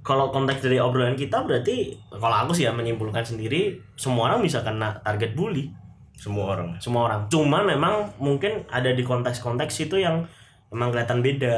[0.00, 4.60] kalau konteks dari obrolan kita berarti kalau aku sih ya menyimpulkan sendiri semua orang bisa
[4.60, 5.68] kena target bully
[6.16, 6.72] Semua orang.
[6.78, 10.24] semua orang cuman memang mungkin ada di konteks-konteks itu yang
[10.70, 11.54] memang kelihatan beda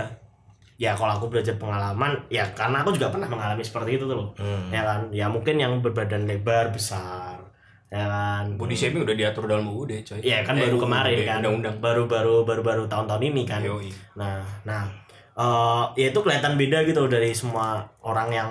[0.77, 4.29] ya kalau aku belajar pengalaman ya karena aku juga pernah mengalami seperti itu tuh loh
[4.35, 4.66] Hmm.
[4.68, 7.38] ya kan ya mungkin yang berbadan lebar besar
[7.87, 11.16] ya kan body shaming udah diatur dalam UUD coy Iya kan Eh, baru UUD, kemarin
[11.22, 13.92] kan undang-undang baru-baru baru-baru tahun-tahun ini kan Yoi.
[14.16, 14.88] Nah, nah,
[15.33, 18.51] eh ya itu kelihatan beda gitu dari semua orang yang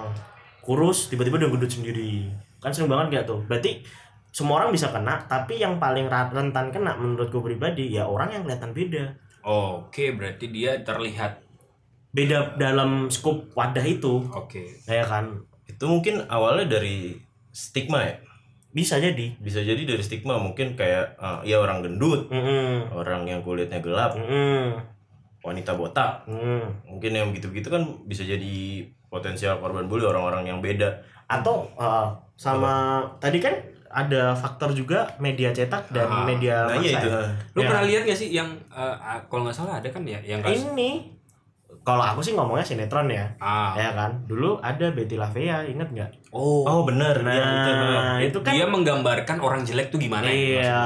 [0.61, 2.29] kurus tiba-tiba udah gendut sendiri.
[2.61, 3.41] Kan sering banget gak tuh.
[3.43, 3.81] Berarti
[4.29, 8.45] semua orang bisa kena, tapi yang paling rentan kena menurut gue pribadi ya orang yang
[8.45, 9.05] kelihatan beda.
[9.45, 11.51] Oke berarti dia terlihat
[12.11, 15.47] Beda dalam skup wadah itu, oke ya kan.
[15.63, 17.15] Itu mungkin awalnya dari
[17.55, 18.19] stigma ya.
[18.75, 19.39] Bisa jadi.
[19.39, 22.91] Bisa jadi dari stigma mungkin kayak eh, ya orang gendut, Mm-mm.
[22.91, 24.75] orang yang kulitnya gelap, Mm-mm.
[25.39, 26.27] wanita botak.
[26.27, 26.83] Mm.
[26.91, 31.07] Mungkin yang gitu-gitu kan bisa jadi potensial korban bully orang-orang yang beda.
[31.31, 33.55] Atau eh, sama tadi kan
[33.93, 37.09] ada faktor juga media cetak dan Ah, media Nah, massa iya itu.
[37.09, 37.21] ya.
[37.51, 37.67] lu Ya.
[37.67, 40.67] pernah lihat gak sih yang eh, ah, kalau nggak salah ada kan ya yang kasus
[40.67, 41.19] Ini
[41.81, 43.25] kalau aku sih ngomongnya sinetron ya.
[43.37, 47.15] ah ya kan dulu ada Betty Lavea inget nggak oh, Oh, bener.
[47.19, 48.01] nah Iya, itu, bener.
[48.23, 50.83] itu kan dia menggambarkan orang jelek tuh gimana ya iya ya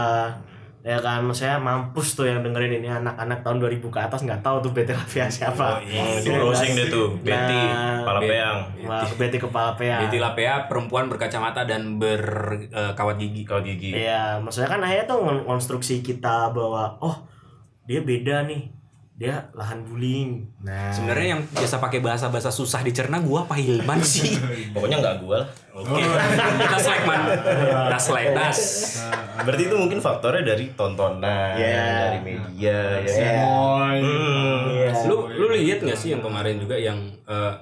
[0.85, 4.69] kan saya mampus tuh yang dengerin ini anak-anak tahun 2000 ke atas nggak tahu tuh
[4.69, 5.97] Betty Lavea siapa Oh, iya.
[5.97, 6.77] Oh, di Ya browsing kan?
[6.77, 7.07] deh tuh.
[7.17, 8.57] Betty, Nah, kepala peyang.
[8.85, 13.97] Wah, Betty kepala pea Betty Lapea perempuan berkacamata dan berkawat gigi Kalau gigi.
[13.97, 17.25] Iya, maksudnya kan akhirnya tuh konstruksi kita bahwa oh
[17.85, 18.69] dia beda nih,
[19.15, 20.43] dia lahan bullying.
[20.59, 24.35] Nah, sebenarnya yang biasa pakai bahasa-bahasa susah dicerna gua apa Hilman sih
[24.69, 25.49] Pokoknya nggak gua lah.
[25.71, 26.03] oke
[26.59, 27.21] das like man
[27.87, 28.59] das like das
[29.37, 31.87] Berarti itu mungkin faktornya dari tontonan, Iya.
[32.05, 33.07] dari media, ya.
[33.07, 33.31] Iya.
[33.41, 34.59] Boy Hmm.
[34.69, 34.91] Iya.
[35.07, 37.53] lu lu lihat nggak sih yang kemarin juga yang eh,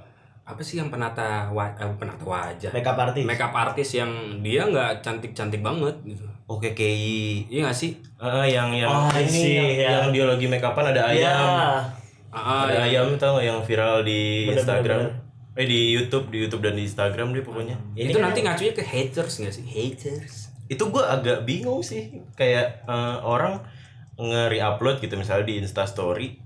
[0.44, 3.24] apa sih yang penata wa eh, penata wajah makeup artist.
[3.24, 7.48] makeup artis yang dia nggak cantik cantik banget gitu Oke KI.
[7.48, 9.90] iya nggak sih Ah, yang yang Oh, ini see, yang, ya.
[9.98, 11.32] yang dia lagi make upan ada Iya.
[11.32, 11.48] ayam.
[12.30, 15.00] ah, ada yang- ayam tau nggak yang viral di Bener, Instagram.
[15.02, 15.22] bener,
[15.54, 17.78] Eh di YouTube, di YouTube dan di Instagram dia pokoknya.
[17.94, 22.10] Ini itu kan nanti ngacunya ke haters nggak sih haters Itu gua agak bingung sih.
[22.34, 23.62] Kayak eh, orang
[24.18, 26.38] nge-reupload gitu misalnya di Insta story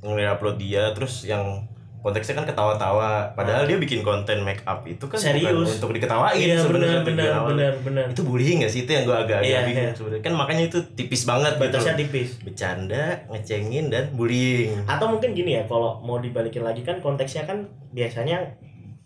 [0.00, 1.64] nge-reupload dia terus yang
[2.06, 5.68] konteksnya kan ketawa-tawa padahal dia bikin konten make up itu kan bukan Serius.
[5.74, 8.04] untuk diketawain Iya sebenarnya benar benar benar benar.
[8.06, 9.96] itu bullying gak sih itu yang gua agak-agak Iya, bingung iya.
[9.98, 12.28] sebenarnya kan makanya itu tipis banget Batasnya gitu tipis.
[12.40, 17.66] bercanda ngecengin dan bullying Atau mungkin gini ya, kalau mau dibalikin lagi kan konteksnya kan
[17.90, 18.38] biasanya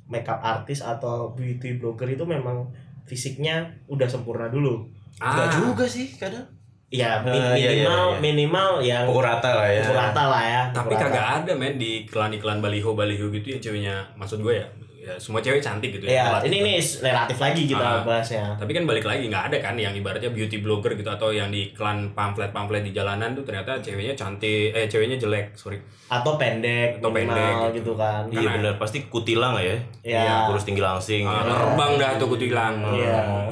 [0.05, 2.69] makeup artist atau beauty blogger itu memang
[3.03, 4.85] fisiknya udah sempurna dulu.
[5.17, 6.45] Enggak ah juga sih kadang
[6.91, 8.19] Ya Ah, iya, iya, minimal iya.
[8.21, 10.61] minimal yang pukul rata lah ya pukul rata lah ya.
[10.69, 11.07] tapi pukul rata.
[11.07, 14.67] kagak ada men di iklan-iklan baliho baliho gitu yang ceweknya maksud gue ya
[15.01, 16.51] ya semua cewek cantik gitu Ya, Relatif.
[16.51, 18.03] ini nih relatif lagi kita Ah.
[18.03, 18.45] bahasnya.
[18.53, 21.71] tapi kan balik lagi nggak ada kan yang ibaratnya beauty blogger gitu atau yang di
[21.71, 26.99] iklan pamflet pamflet di jalanan tuh ternyata ceweknya cantik eh ceweknya jelek sorry Atau pendek,
[26.99, 28.27] Atau minimal pendek gitu kan.
[28.29, 30.45] iya Karena- benar pasti kutilang lah ya Iya.
[30.45, 31.55] kurus tinggi langsing ah, ya.
[31.55, 33.47] terbang dah tuh kutilang Iya.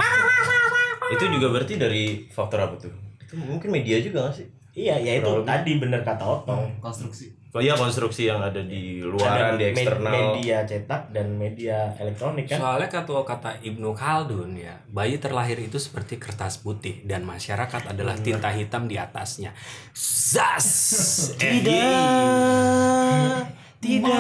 [1.09, 2.93] itu juga berarti dari faktor apa tuh
[3.29, 5.45] itu mungkin media juga gak sih Iya, ya itu lebih.
[5.45, 6.79] tadi bener kata Otong.
[6.79, 11.27] konstruksi oh iya konstruksi yang ada di luaran Ada di med- eksternal media cetak dan
[11.35, 12.57] media elektronik kan.
[12.57, 18.15] Soalnya kata kata Ibnu Khaldun ya, bayi terlahir itu seperti kertas putih dan masyarakat adalah
[18.17, 19.51] tinta hitam di atasnya.
[19.93, 20.69] Zas.
[21.41, 21.73] Tidak.
[23.81, 24.11] Tidak.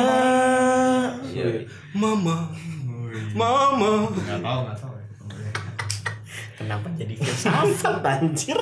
[1.94, 2.36] Mama.
[3.32, 3.88] Mama.
[4.08, 5.04] nggak tahu nggak tahu ya.
[6.56, 8.58] Kenapa jadi filsafat anjir?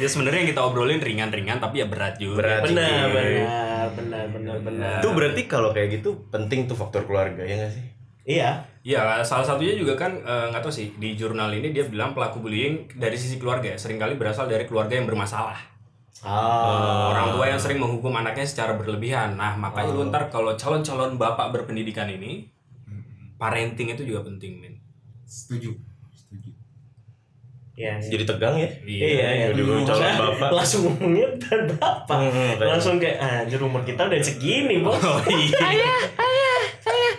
[0.00, 2.40] Ya sebenarnya yang kita obrolin ringan-ringan tapi ya berat juga.
[2.40, 2.60] Berat.
[2.72, 4.98] Benar, benar, benar, benar, benar.
[5.04, 7.84] itu berarti kalau kayak gitu penting tuh faktor keluarga ya gak sih
[8.20, 8.50] Iya.
[8.80, 12.40] Iya, salah satunya juga kan eh, nggak tahu sih di jurnal ini dia bilang pelaku
[12.40, 15.70] bullying dari sisi keluarga ya, sering kali berasal dari keluarga yang bermasalah.
[16.20, 17.16] Ah.
[17.16, 21.48] orang tua yang sering menghukum anaknya secara berlebihan nah makanya lu ntar kalau calon-calon bapak
[21.48, 22.44] berpendidikan ini
[23.40, 24.74] parenting itu juga penting men
[25.24, 25.72] Setuju.
[25.72, 25.89] Setuju.
[27.80, 28.10] Iya, iya.
[28.12, 28.68] Jadi tegang ya.
[28.82, 29.46] Iya, iya.
[29.50, 30.48] Dulu calon Saya bapak.
[30.60, 32.16] Langsung ngomongnya dan bapak.
[32.20, 35.00] Hmm, kayak- Langsung kayak anjir umur kita udah segini, Bos.
[35.00, 35.96] Oh iya.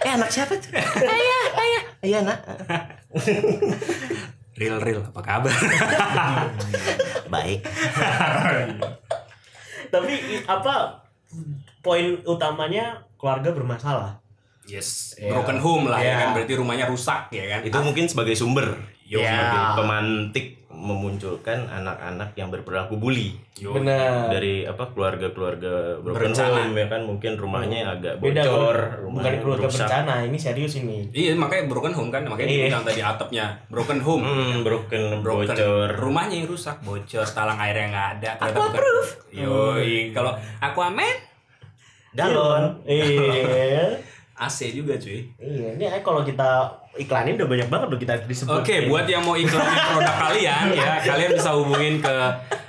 [0.01, 0.69] Eh anak siapa tuh?
[1.01, 1.83] Ayah, ayah.
[2.01, 2.39] Iya nak.
[4.53, 5.49] real real apa kabar
[7.33, 7.65] Baik.
[9.87, 11.01] Tapi apa
[11.81, 14.21] poin utamanya keluarga bermasalah.
[14.63, 15.33] yes Iya.
[15.33, 16.15] broken home lah ya Iya.
[16.15, 18.77] kan berarti rumahnya rusak ya kan Itu mungkin sebagai sumber.
[19.11, 19.19] Yo.
[19.19, 19.75] Sebagai Ya.
[19.75, 23.69] pemantik memunculkan anak-anak yang berperilaku bully Yo.
[23.71, 24.31] Benar.
[24.31, 26.63] dari apa keluarga-keluarga broken Berencana.
[26.63, 29.77] home ya kan mungkin rumahnya agak Beda bocor, bukan rumahnya keluarga rusak.
[29.83, 30.97] berencana, ini serius ini.
[31.11, 32.59] Iya makanya broken home kan makanya Iya.
[32.65, 35.87] dibilang tadi atapnya broken home Hmm, broken, broken bocor.
[35.93, 41.15] rumahnya yang rusak bocor talang airnya nggak ada aku proof yoi kalau aku amen
[42.11, 42.79] Galon.
[42.83, 43.95] Iya.
[44.33, 46.65] AC juga cuy Iya, ini kalau kita
[46.99, 48.51] iklanin udah banyak banget loh kita disebut.
[48.63, 52.15] Oke, buat yang mau iklanin produk kalian ya, kalian bisa hubungin ke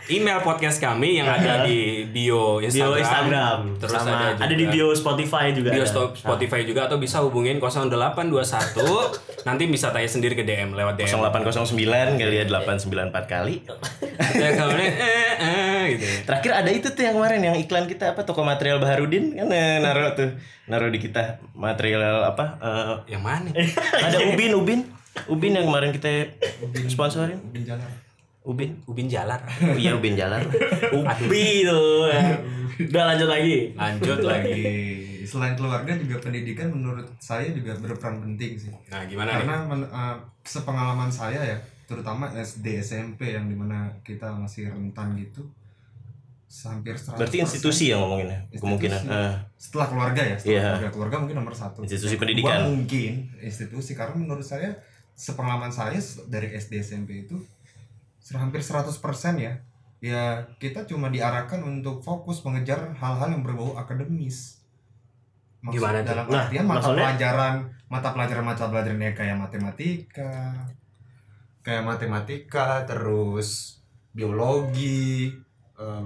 [0.09, 2.91] email podcast kami yang ada di bio Instagram.
[2.91, 5.69] bio Instagram, Terus sama ada, juga ada di bio Spotify juga.
[5.71, 5.91] bio ada.
[5.91, 8.83] stop Spotify juga atau bisa hubungin 0821
[9.49, 11.75] nanti bisa tanya sendiri ke DM lewat DM 0809
[12.19, 13.55] kali ya 894 kali.
[14.33, 18.15] ya kalau ini eh, eh, gitu Terakhir ada itu tuh yang kemarin yang iklan kita
[18.15, 20.31] apa toko material Baharudin kan eh, naruh tuh
[20.67, 23.51] naruh di kita material apa eh, yang mana
[24.07, 24.81] ada Ubin Ubin
[25.29, 26.33] Ubin yang kemarin kita
[26.89, 27.85] sponsorin Ubin jalan.
[28.43, 30.43] Ubin Ubin Jalar oh iya Ubin Jalan
[30.97, 32.09] Ubi tuh.
[32.09, 32.35] ya.
[32.83, 33.71] Udah lanjut lagi.
[33.73, 34.63] lanjut lagi
[35.23, 38.75] Selain keluarga juga pendidikan menurut saya juga berperan penting sih.
[38.87, 43.87] nah gimana nih Karena men- uh, sepengalaman saya ya, terutama SD SMP yang di mana
[44.03, 45.47] kita masih rentan gitu,
[46.67, 47.15] hampir 100%.
[47.15, 49.01] berarti institusi yang ngomonginnya kemungkinan.
[49.07, 50.63] Eh, setelah keluarga ya setelah Iya.
[50.67, 52.59] keluarga keluarga mungkin nomor satu Institusi pendidikan.
[52.59, 54.75] kedua mungkin institusi karena menurut saya
[55.15, 57.39] sepengalaman saya dari SD SMP itu
[58.33, 58.95] hampir 100%
[59.37, 59.55] ya.
[60.03, 60.23] Ya
[60.59, 64.63] kita cuma diarahkan untuk fokus mengejar hal-hal yang berbau akademis.
[65.63, 66.09] Maksud- Gimana tuh?
[66.11, 67.55] dalam Nah, artian mata maksudnya- pelajaran
[67.87, 70.33] mata pelajaran mata pelajaran ya kayak matematika
[71.61, 73.79] kayak matematika terus
[74.11, 75.31] biologi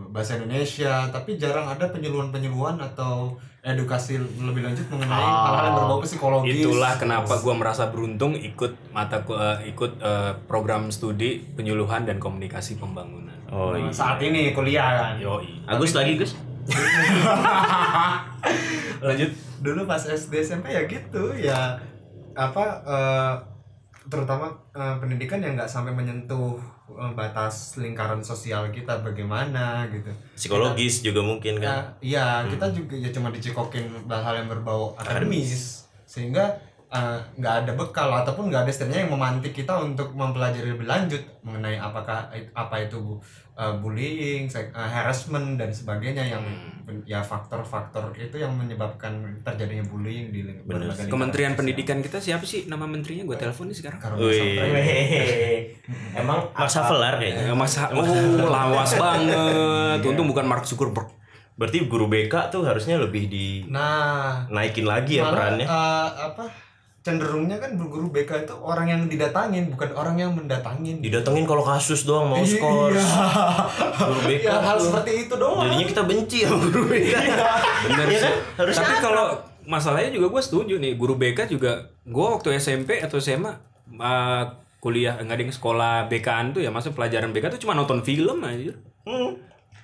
[0.09, 5.99] bahasa Indonesia tapi jarang ada penyuluhan-penyuluhan atau edukasi lebih lanjut mengenai Ah, hal-hal yang berbau
[5.99, 12.17] psikologis Itulah kenapa gua merasa beruntung ikut mata eh, ikut eh, program studi penyuluhan dan
[12.17, 13.35] komunikasi pembangunan.
[13.47, 15.67] oh iya saat ini kuliah kan Yoi.
[15.67, 16.35] Agus lagi Gus
[19.03, 19.31] Lanjut.
[19.57, 21.75] dulu pas SD SMP ya gitu ya
[22.35, 23.35] apa eh,
[24.07, 26.61] terutama eh, pendidikan yang nggak sampai menyentuh
[26.94, 30.11] batas lingkaran sosial kita bagaimana gitu.
[30.38, 35.87] Psikologis juga mungkin Ya, kan iya, kita juga ya cuma dicekokin hal-hal yang berbau akademis.
[36.07, 36.55] Sehingga
[36.88, 41.18] eh, nggak ada bekal ataupun nggak ada setidaknya yang memantik kita untuk mempelajari lebih lanjut
[41.40, 43.18] mengenai apakah apa itu
[43.53, 46.44] eh, bullying, eh, harassment dan sebagainya yang
[46.83, 50.87] ben- ya faktor-faktor itu yang menyebabkan terjadinya bullying di ling- Bener.
[50.87, 51.53] berbagai lingkaran Kementerian.
[51.55, 53.25] Pendidikan kita siapa sih nama menterinya?
[53.25, 53.99] Gue telepon nih sekarang.
[53.99, 54.16] Karena.
[56.16, 58.07] Emang Mas Havelar kayaknya Mas, oh
[58.46, 59.37] lawas banget.
[60.03, 61.11] Untung bukan Mark Zuckerberg.
[61.57, 63.33] berarti guru BK tuh harusnya lebih
[63.66, 66.44] Nah, dinaikin lagi ya malah, perannya eh, apa
[67.07, 72.03] cenderungnya kan guru BK itu orang yang didatangin bukan orang yang mendatangin didatengin kalau kasus
[72.03, 73.07] doang mau skor Iya.
[73.95, 74.90] guru BK ya, hal tuh.
[74.90, 77.14] seperti itu doang jadinya kita benci sama guru BK
[77.87, 78.27] Bener Iya sih.
[78.27, 78.35] kan?
[78.59, 79.25] Harusnya Tapi kalau
[79.62, 83.55] masalahnya juga gue setuju nih guru BK juga gue waktu SMP atau SMA
[83.95, 84.45] uh,
[84.77, 88.42] kuliah nggak ada yang sekolah BK-an tuh ya masuk pelajaran BK tuh cuma nonton film
[88.42, 88.75] aja.
[89.03, 89.38] Hmm.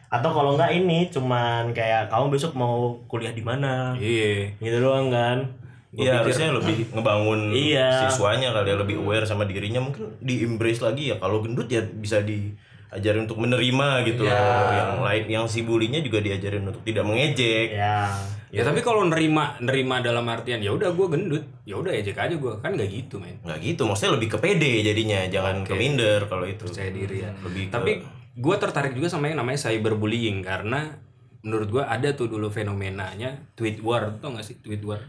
[0.06, 3.96] Atau kalau enggak ini cuman kayak kamu besok mau kuliah di mana?
[3.96, 4.52] Iya.
[4.58, 5.61] Gitu doang kan.
[5.92, 8.08] Iya harusnya lebih ngebangun Iya.
[8.08, 9.78] siswanya kali ya lebih aware sama dirinya.
[9.78, 11.16] Mungkin di embrace lagi ya.
[11.16, 14.32] Kalau gendut ya bisa diajarin untuk menerima gitu loh.
[14.70, 17.76] Yang lain yang si bulinya juga diajarin untuk tidak mengejek.
[17.76, 18.08] Ya.
[18.48, 22.32] Ya tapi kalau nerima nerima dalam artian ya udah gue gendut, ya udah ejek aja
[22.32, 23.40] gue kan nggak gitu men.
[23.40, 23.84] nggak gitu.
[23.84, 25.24] Maksudnya lebih ke pede jadinya.
[25.26, 26.64] Jangan ke minder kalau itu.
[26.64, 27.32] Percaya diri ya.
[27.38, 27.92] lebih ke- Tapi
[28.32, 31.00] gue tertarik juga sama yang namanya cyberbullying karena
[31.40, 35.00] menurut gue ada tuh dulu fenomenanya tweet war tau gak sih tweet war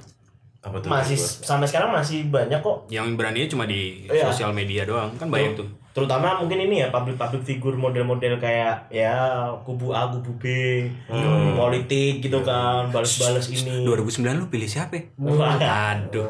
[0.63, 2.87] apa tuh Masih sampai sekarang masih banyak kok.
[2.87, 4.31] yang beraninya cuma di Iya.
[4.31, 9.13] sosial media doang kan banyak tuh Terutama mungkin ini ya public-public figur model-model kayak ya
[9.61, 10.43] kubu A, kubu B,
[11.05, 11.53] Hmm.
[11.53, 13.85] politik gitu kan, balas-balas ini.
[13.85, 14.97] 2009 lu pilih siapa?
[15.21, 15.53] Wah.
[15.93, 16.25] Aduh.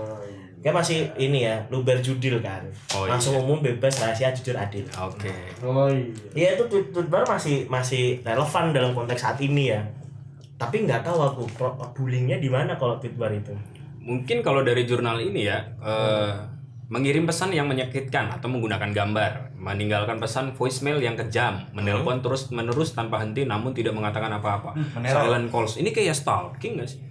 [0.60, 2.68] Kayak masih ini ya, luber judil kan.
[2.92, 4.84] Oh, Langsung umum bebas rahasia jujur adil.
[5.00, 5.32] Oke.
[5.64, 6.12] Oh iya.
[6.36, 9.80] Iya itu tweet, tweet baru masih masih relevan dalam konteks saat ini ya.
[10.56, 11.44] Tapi nggak tahu aku
[11.94, 13.56] bullyingnya di mana kalau tweet baru itu.
[14.04, 16.54] Mungkin kalau dari jurnal ini ya, eh,
[16.92, 22.92] mengirim pesan yang menyakitkan atau menggunakan gambar, meninggalkan pesan voicemail yang kejam, menelpon terus menerus
[22.92, 24.76] tanpa henti namun tidak mengatakan apa-apa.
[25.02, 25.80] Silent calls.
[25.80, 27.02] Ini kayak stalking gak sih?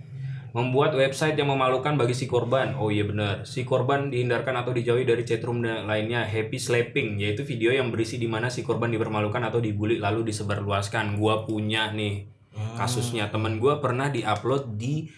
[0.53, 2.77] Membuat website yang memalukan bagi si korban.
[2.77, 3.49] Oh iya benar.
[3.49, 6.29] Si korban dihindarkan atau dijauhi dari chatroom dan lainnya.
[6.29, 11.17] Happy slapping, yaitu video yang berisi di mana si korban dipermalukan atau dibully lalu disebarluaskan.
[11.17, 12.29] Gua punya nih
[12.77, 13.33] kasusnya.
[13.33, 15.09] Temen gua pernah diupload di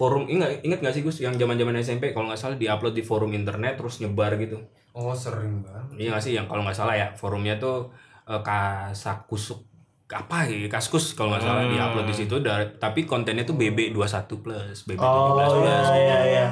[0.00, 3.30] forum ingat ingat gak sih Gus yang zaman-zaman SMP kalau nggak salah diupload di forum
[3.30, 4.56] internet terus nyebar gitu.
[4.90, 6.00] Oh sering banget.
[6.00, 7.92] Iya gak sih yang kalau nggak salah ya forumnya tuh
[8.24, 9.60] eh, kasakusuk
[10.08, 14.26] apa ya kaskus kalau nggak salah diupload di situ dar- tapi kontennya tuh BB 21
[14.40, 16.46] plus BB 17 Oh plus iya iya iya.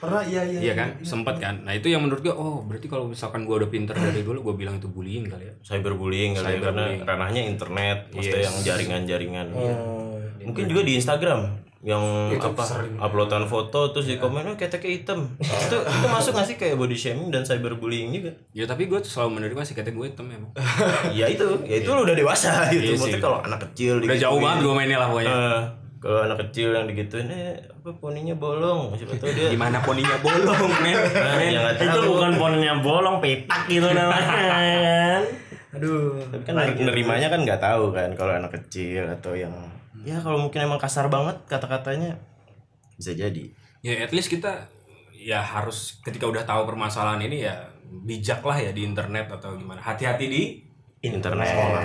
[0.00, 0.60] Pernah iya iya.
[0.62, 1.60] Iya kan, sempet kan.
[1.60, 4.54] Nah itu yang menurut gue, oh berarti kalau misalkan gue udah pinter dari dulu, gue
[4.56, 5.54] bilang itu bullying kali ya.
[5.60, 8.48] cyberbullying kali ya, karena ranahnya internet maksudnya Yes.
[8.48, 12.92] yang jaringan-jaringan Oh, mungkin juga di Instagram yang Itu apa sering.
[12.96, 16.92] uploadan foto terus di komen oh keteknya hitam itu itu masuk nggak sih kayak body
[16.92, 20.52] shaming dan cyberbullying juga Ya tapi gue selalu menerima sih kata gue hitam emang.
[21.16, 23.22] ya itu ya itu lu udah dewasa gitu Iya maksudnya sih.
[23.22, 25.32] kalau anak kecil Udah jauh banget gue mainnya lah pokoknya.
[25.32, 25.60] Eh,
[25.98, 30.52] kalau anak kecil yang digituin eh apa poninya bolong siapa tahu dia Gimana poninya bolong,
[30.78, 30.92] men.
[30.92, 31.48] Nah, Men.
[31.50, 32.08] ya itu tahu.
[32.10, 35.22] bukan ponnya bolong, petak gitu namanya kan.
[35.70, 36.12] Aduh.
[36.26, 39.52] tapi kan nerimanya kan nggak tahu kan kalau anak kecil atau yang
[40.04, 42.16] ya kalau mungkin emang kasar banget kata-katanya
[42.96, 44.68] bisa jadi Ya at least kita
[45.16, 47.64] ya harus ketika udah tahu permasalahan ini ya
[48.04, 49.80] bijak lah ya di internet atau gimana.
[49.80, 50.42] Hati-hati di
[51.00, 51.82] internet sekolah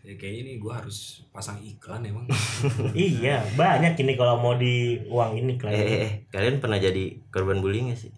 [0.00, 2.24] ya kayaknya ini gue harus pasang iklan emang.
[2.96, 5.76] iya, banyak ini kalau mau di uang ini eh, klien.
[5.76, 8.12] eh, eh, kalian pernah jadi korban bullying gak sih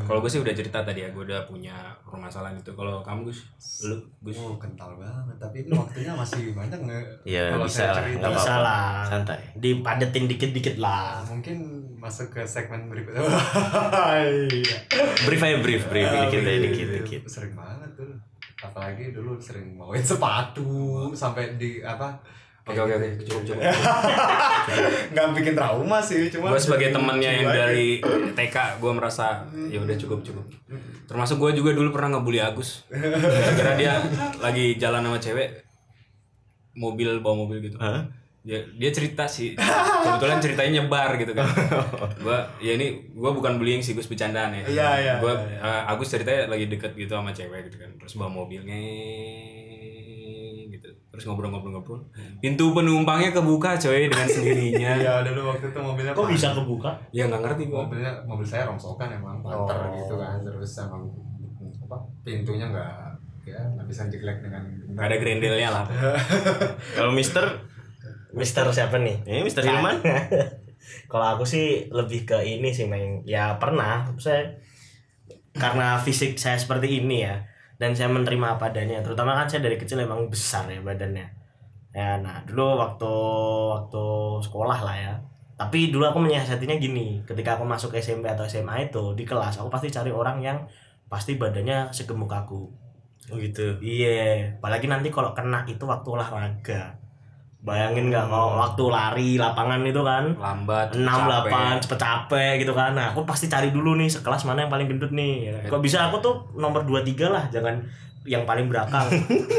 [0.00, 1.74] Kalau gue sih udah cerita tadi ya, gue udah punya
[2.06, 2.70] permasalahan itu.
[2.70, 3.50] Kalau kamu Gus,
[3.82, 4.38] lu Gus.
[4.38, 5.34] Oh kental banget.
[5.36, 7.04] Tapi ini waktunya masih banyak nggak?
[7.26, 8.62] Ya, Kalau bisa lah, nggak Bisa apa-apa.
[8.62, 8.94] lah.
[9.02, 11.18] santai Dipadetin dikit-dikit lah.
[11.26, 11.58] Mungkin
[11.98, 13.26] masuk ke segmen berikutnya.
[14.10, 14.78] Iya.
[15.26, 16.96] brief aja brief brief Ya, dikit aja iya, dikit iya.
[17.02, 18.10] dikit Sering banget tuh.
[18.60, 20.70] Apalagi dulu sering bawain sepatu
[21.10, 22.12] sampai di apa?
[22.68, 23.62] Oke oke oke, cukup cukup.
[25.16, 28.04] Nggak bikin trauma sih, cuma gue sebagai temennya yang dari
[28.36, 30.44] TK gue merasa ya udah cukup cukup.
[31.08, 32.84] Termasuk gue juga dulu pernah ngebully Agus.
[33.56, 33.98] Gara dia
[34.38, 35.64] lagi jalan sama cewek
[36.76, 37.80] mobil bawa mobil gitu.
[38.40, 39.52] Dia, dia cerita sih.
[39.56, 41.44] Kebetulan ceritanya nyebar gitu kan.
[42.24, 44.64] Gua ya ini gua bukan bullying sih Gus bercandaan ya.
[44.64, 47.92] Iya, iya, gua iya, eh, Agus ceritanya lagi deket gitu sama cewek gitu kan.
[48.00, 48.72] Terus bawa mobilnya.
[48.72, 49.69] gitu
[51.10, 51.98] terus ngobrol-ngobrol-ngobrol
[52.38, 56.90] pintu penumpangnya kebuka coy dengan sendirinya Iya dulu waktu itu mobilnya Kok bisa kebuka?
[57.10, 59.90] ya nggak ngerti gua mobilnya mobil saya rongsokan emang panter Oh.
[59.92, 61.02] gitu kan terus emang
[61.82, 62.90] apa pintunya nggak
[63.42, 65.84] ya nggak bisa jelek dengan nggak ada grendelnya lah
[66.96, 67.42] kalau Mister
[68.30, 69.26] Mister siapa nih?
[69.26, 69.98] ini Mister Hilman
[71.06, 73.20] Kalau aku sih lebih ke ini sih, Meng.
[73.22, 74.48] Ya pernah, saya
[75.52, 77.42] karena fisik saya seperti ini ya
[77.80, 79.00] dan saya menerima apa adanya.
[79.00, 81.24] Terutama kan saya dari kecil emang besar ya badannya.
[81.96, 83.12] Ya, nah dulu waktu
[83.72, 84.04] waktu
[84.44, 85.14] sekolah lah ya.
[85.56, 89.68] Tapi dulu aku menyiasatinya gini, ketika aku masuk SMP atau SMA itu di kelas aku
[89.72, 90.58] pasti cari orang yang
[91.08, 92.68] pasti badannya segemuk aku.
[93.32, 96.99] oh gitu Iya, apalagi nanti kalau kena itu waktu olahraga.
[97.60, 102.96] Bayangin nggak kalau waktu lari lapangan itu kan lambat enam delapan cepet capek gitu kan.
[102.96, 105.52] Nah, aku pasti cari dulu nih sekelas mana yang paling gendut nih.
[105.52, 105.68] Ya.
[105.68, 107.76] Kok bisa aku tuh nomor dua tiga lah, jangan
[108.28, 109.08] yang paling belakang.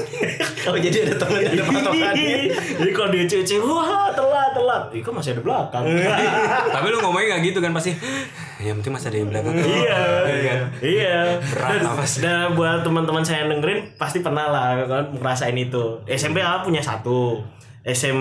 [0.70, 2.38] oh jadi ada temen ada patokannya
[2.80, 5.84] Jadi kalau dia cewek wah telat telat, itu masih ada belakang.
[6.78, 7.98] tapi lu ngomongnya nggak gitu kan pasti
[8.62, 10.60] yang penting masih ada yang belakang iya, kan?
[10.86, 11.18] iya.
[11.42, 12.22] Berat apa sih?
[12.22, 15.98] dan buat teman-teman saya yang dengerin pasti pernah lah kan ngerasain itu.
[16.06, 17.42] SMP aku punya satu,
[17.82, 18.20] SM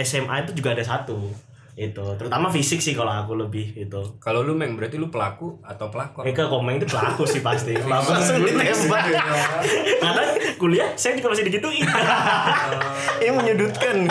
[0.00, 1.30] SMA itu juga ada satu.
[1.76, 4.00] Itu terutama fisik sih kalau aku lebih itu.
[4.16, 7.76] kalau lu meng berarti lu pelaku atau pelakor Mereka komen itu pelaku sih pasti.
[7.84, 9.04] Pelaku langsung ditembak
[10.00, 10.22] Karena
[10.56, 11.84] kuliah saya juga masih digituin.
[13.20, 14.08] ini menyudutkan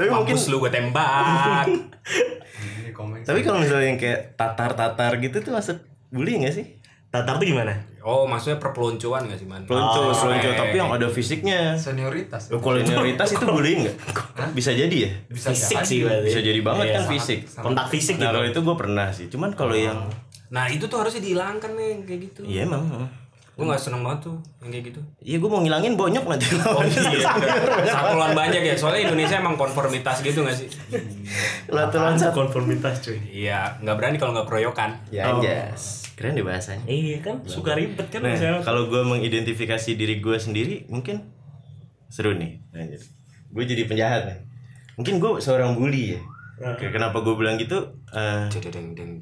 [0.00, 1.68] tapi mungkin lu gue tembak
[3.28, 5.76] tapi kalau misalnya yang kayak tatar-tatar gitu tuh masuk
[6.08, 6.79] bullying gak sih
[7.10, 7.74] Tatar tuh gimana?
[8.00, 10.56] oh maksudnya perpeloncoan gak sih man pelonco Oh, pelonco eh.
[10.56, 13.96] tapi yang ada fisiknya senioritas kalau senioritas itu bullying nggak
[14.56, 15.84] bisa jadi ya bisa Fisik jadi.
[15.84, 16.24] sih berarti.
[16.24, 18.32] bisa jadi banget Iya, kan sangat- fisik Kontak fisik nah gitu.
[18.32, 19.98] kalau itu gue pernah sih cuman kalau yang
[20.48, 22.88] nah itu tuh harusnya dihilangkan nih kayak gitu iya emang.
[23.52, 25.00] Gue gak seneng banget tuh yang kayak gitu.
[25.20, 26.48] Iya gue mau ngilangin bonyok nanti.
[26.64, 28.72] Oh iya, banyak ya.
[28.72, 30.64] Soalnya Indonesia emang konformitas gitu gak sih?
[31.68, 32.32] Satu.
[32.32, 34.90] konformitas cuy Iya, nggak berani kalau nggak keroyokan.
[35.10, 35.38] Ya Oh.
[35.38, 35.99] anjas.
[36.20, 36.84] Keren deh bahasanya.
[36.84, 41.24] iya kan suka ribet kan Nah, misalnya kalau gue mengidentifikasi diri gue sendiri, mungkin
[42.12, 42.60] seru nih.
[43.48, 44.38] Gue jadi penjahat nih.
[45.00, 46.20] Mungkin gue seorang bully ya.
[46.60, 47.96] Oke, kenapa gue bilang gitu?
[48.12, 49.16] Eh, deng.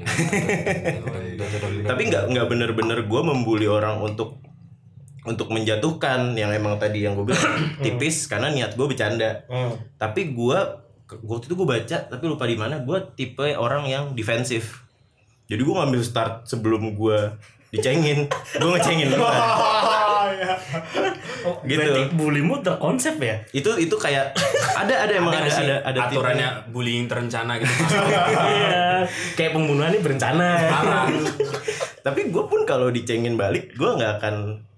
[1.87, 4.43] tapi nggak nggak bener-bener gue membuli orang untuk
[5.23, 9.47] untuk menjatuhkan yang emang tadi yang gue bilang tipis karena niat gue bercanda.
[9.47, 9.79] Hmm.
[9.95, 10.59] Tapi gue
[11.07, 14.88] waktu itu gue baca tapi lupa di mana gue tipe orang yang defensif.
[15.49, 17.19] Jadi gue ngambil start sebelum gue
[17.71, 19.25] dicengin, gue ngecengin dulu.
[21.65, 21.81] Gitu.
[21.81, 23.41] Berarti bulimu terkonsep ya?
[23.51, 24.37] Itu itu kayak
[24.75, 27.73] ada ada emang Ada ada ada ada tipe- aturannya bullying terencana gitu.
[28.51, 29.07] iya.
[29.33, 30.49] Kayak pembunuhan ini berencana.
[32.07, 34.35] Tapi gue pun kalau dicengin balik gue nggak akan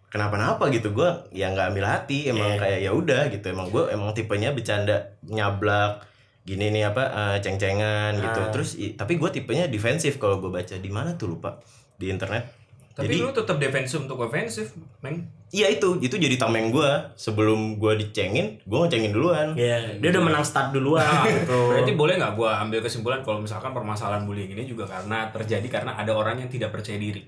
[0.06, 0.92] kenapa-napa gitu.
[0.92, 2.30] Gue ya nggak ambil hati.
[2.30, 2.60] Emang Iya.
[2.60, 3.46] kayak ya udah gitu.
[3.48, 6.06] Emang gue emang tipenya bercanda nyablak
[6.50, 8.40] gini nih apa eh, ceng-cengan gitu.
[8.40, 8.50] Ah.
[8.50, 10.74] terus i- tapi gue tipenya defensif kalau gue baca.
[10.74, 11.62] Di mana tuh lupa?
[11.94, 12.58] Di internet.
[12.90, 15.22] Tapi jadi lu tetap defensif untuk ofensif, Meng.
[15.50, 16.02] iya itu.
[16.02, 19.54] Itu jadi tameng gue sebelum gue dicengin gue ngecengin duluan.
[19.54, 21.00] Iya, dia udah menang start duluan.
[21.06, 21.70] Nah, gitu.
[21.70, 25.94] berarti boleh nggak gua ambil kesimpulan kalau misalkan permasalahan bullying ini juga karena terjadi karena
[25.94, 27.22] ada orang yang tidak percaya diri.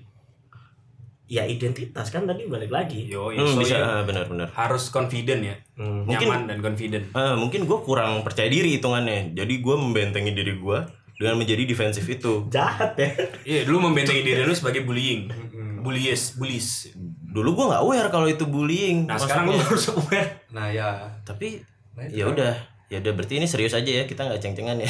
[1.25, 3.05] Ya identitas kan tadi balik lagi.
[3.05, 6.03] Yo, Hmm, so bisa ya, ah, benar-benar harus confident ya, Hmm.
[6.03, 7.05] Mungkin- nyaman dan confident.
[7.09, 10.79] Eh, mungkin gue kurang percaya diri hitungannya jadi gue membentengi diri gue
[11.13, 13.09] dengan menjadi defensif itu Jahat ya.
[13.43, 15.31] Iya, dulu membentengi diri lu sebagai bullying.
[15.79, 16.95] Bullies, bullies.
[17.33, 20.29] dulu gue nggak aware kalau itu bullying Nah, sekarang lu Maksudnya- harus aware.
[20.49, 20.87] Nah ya,
[21.21, 22.53] tapi Nah, ya udah
[22.93, 24.89] ya udah berarti ini serius aja ya kita nggak ceng-cengan ya.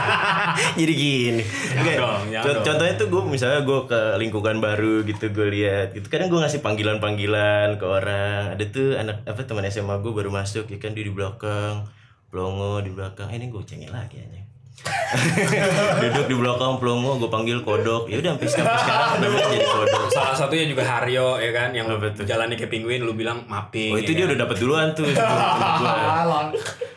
[0.80, 1.44] Jadi gini.
[1.76, 2.64] Nggak, dong, dong.
[2.64, 6.08] contohnya tuh gue misalnya gue ke lingkungan baru gitu gue lihat gitu.
[6.08, 8.56] Kadang gue ngasih panggilan-panggilan ke orang.
[8.56, 11.84] Ada tuh anak apa teman SMA gue baru masuk ya kan dia di belakang.
[12.32, 13.28] Pelongo di belakang.
[13.28, 14.47] Eh, ini gue cengin lagi aja
[16.00, 18.78] duduk di belakang pelongo gue panggil kodok ya udah sampai sekarang
[19.20, 22.24] namanya jadi kodok Salah satunya juga Haryo ya kan yang Apa tuh?
[22.24, 23.92] jalannya kayak penguin lu bilang mapping.
[23.92, 24.30] oh itu ya dia kan?
[24.30, 25.06] udah dapat duluan tuh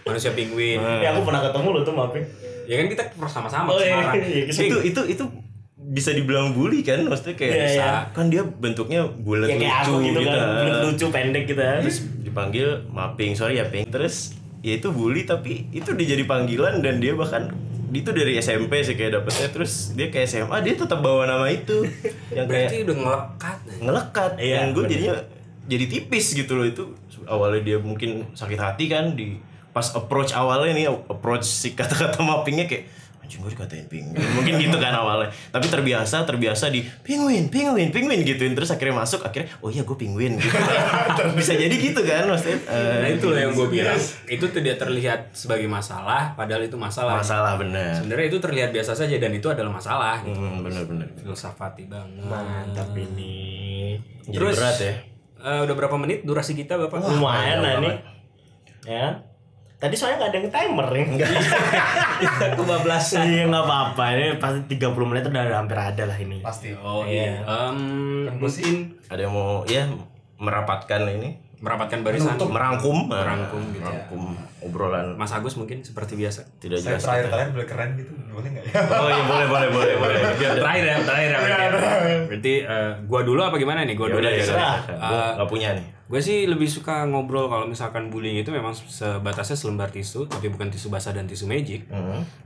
[0.02, 0.80] manusia penguin.
[0.80, 2.24] Ya aku pernah ketemu lo tuh maafin.
[2.64, 4.16] Ya kan kita sama-sama Oh iya, sekarang.
[4.22, 4.62] iya, gitu.
[4.62, 5.24] itu itu itu
[5.82, 7.92] bisa dibilang bully kan maksudnya kayak Iya, bisa iya.
[8.14, 10.40] kan dia bentuknya bulat Ya lucu aku gitu kan, gitu.
[10.56, 11.60] bulat lucu pendek gitu.
[11.60, 16.80] terus dipanggil mapping sorry ya ping terus ya itu bully tapi itu dia jadi panggilan
[16.80, 17.52] dan dia bahkan
[17.92, 19.48] itu dari SMP sih kayak dapetnya.
[19.52, 21.84] Terus dia kayak SMA dia tetap bawa nama itu.
[22.32, 23.58] Yang kayak Berarti udah ngelekat.
[23.84, 24.32] ngelekat.
[24.40, 25.16] Iya, yang gue jadinya
[25.68, 26.66] jadi tipis gitu loh.
[26.66, 26.84] Itu
[27.28, 29.38] awalnya dia mungkin sakit hati kan di
[29.72, 32.92] pas approach awalnya nih approach si kata-kata mappingnya kayak
[33.32, 38.28] anjing gue dikatain penguin mungkin gitu kan awalnya tapi terbiasa terbiasa di penguin penguin penguin
[38.28, 40.52] gituin terus akhirnya masuk akhirnya oh iya gue penguin gitu
[41.40, 43.96] bisa jadi gitu kan maksudnya eh, Nah itu yang gue bilang
[44.28, 47.24] itu tidak terlihat sebagai masalah padahal itu masalah.
[47.24, 50.20] masalah bener Sebenarnya itu terlihat biasa saja dan itu adalah masalah.
[50.28, 50.36] Gitu.
[50.36, 52.28] hmm, bener bener Filsafati banget.
[52.28, 53.96] Mantap ini.
[54.28, 54.94] jadi Terus- berat ya
[55.42, 57.02] Eh, udah berapa menit durasi kita bapak?
[57.02, 57.92] Lumayan lah jauh ini.
[58.86, 59.08] Ya.
[59.82, 61.06] Tadi soalnya nggak ada yang timer nih.
[62.54, 63.26] Kebablasan.
[63.26, 64.04] Iya nggak apa-apa.
[64.14, 66.38] Ini pasti 30 menit udah hampir ada lah ini.
[66.40, 66.70] pasti.
[66.76, 67.42] Oh Iya.
[67.42, 67.68] iya.
[67.68, 67.78] Em,
[68.32, 68.76] mungkin
[69.08, 69.90] ada yang mau ya
[70.38, 72.42] merapatkan ini merapatkan barisan.
[72.42, 73.82] merangkum Merangkum gitu.
[73.82, 74.22] merangkum
[74.62, 76.42] obrolan Mas Agus mungkin seperti biasa.
[76.58, 78.74] tidak Saya jelas terakhir kalian boleh keren gitu, boleh nggak ya?
[78.92, 81.38] oh iya boleh boleh boleh boleh Biar terakhir ya, terakhir ya.
[81.38, 81.70] berarti ya.
[82.26, 83.94] Berarti eh, gua dulu apa gimana nih?
[83.94, 84.34] Gua ya dulu aja.
[84.34, 88.36] ya udah Eh, gue nggak punya nih Gue sih lebih suka ngobrol kalau misalkan bullying
[88.36, 91.88] itu memang sebatasnya selembar tisu, tapi bukan tisu basah dan tisu magic.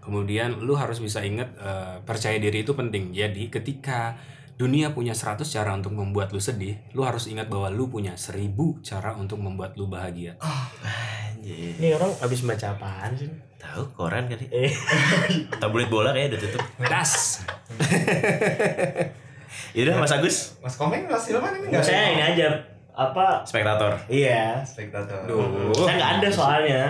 [0.05, 3.09] Kemudian lu harus bisa ingat eh, percaya diri itu penting.
[3.09, 4.21] Jadi ketika
[4.53, 8.53] dunia punya 100 cara untuk membuat lu sedih, lu harus ingat bahwa lu punya 1000
[8.85, 10.37] cara untuk membuat lu bahagia.
[10.45, 11.73] Anjir.
[11.81, 13.33] Ini orang habis baca apaan sih?
[13.65, 14.69] tahu koran kali Eh,
[15.61, 17.41] tabloid bola kayak udah tutup Das.
[19.75, 21.83] Yaudah Mas Agus Mas Komeng, Mas Ilman ini nggak?
[21.83, 23.43] saya ini aja apa?
[23.43, 24.63] spektator Iya.
[24.63, 25.27] Spektator.
[25.27, 25.75] Duh.
[25.83, 26.83] Saya nggak ada soalnya.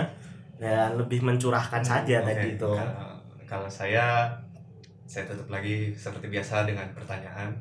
[0.56, 2.70] Ya lebih mencurahkan saja Oke, tadi itu.
[2.72, 3.12] Kalau,
[3.44, 4.30] kalau saya
[5.06, 7.54] saya tutup lagi seperti biasa dengan pertanyaan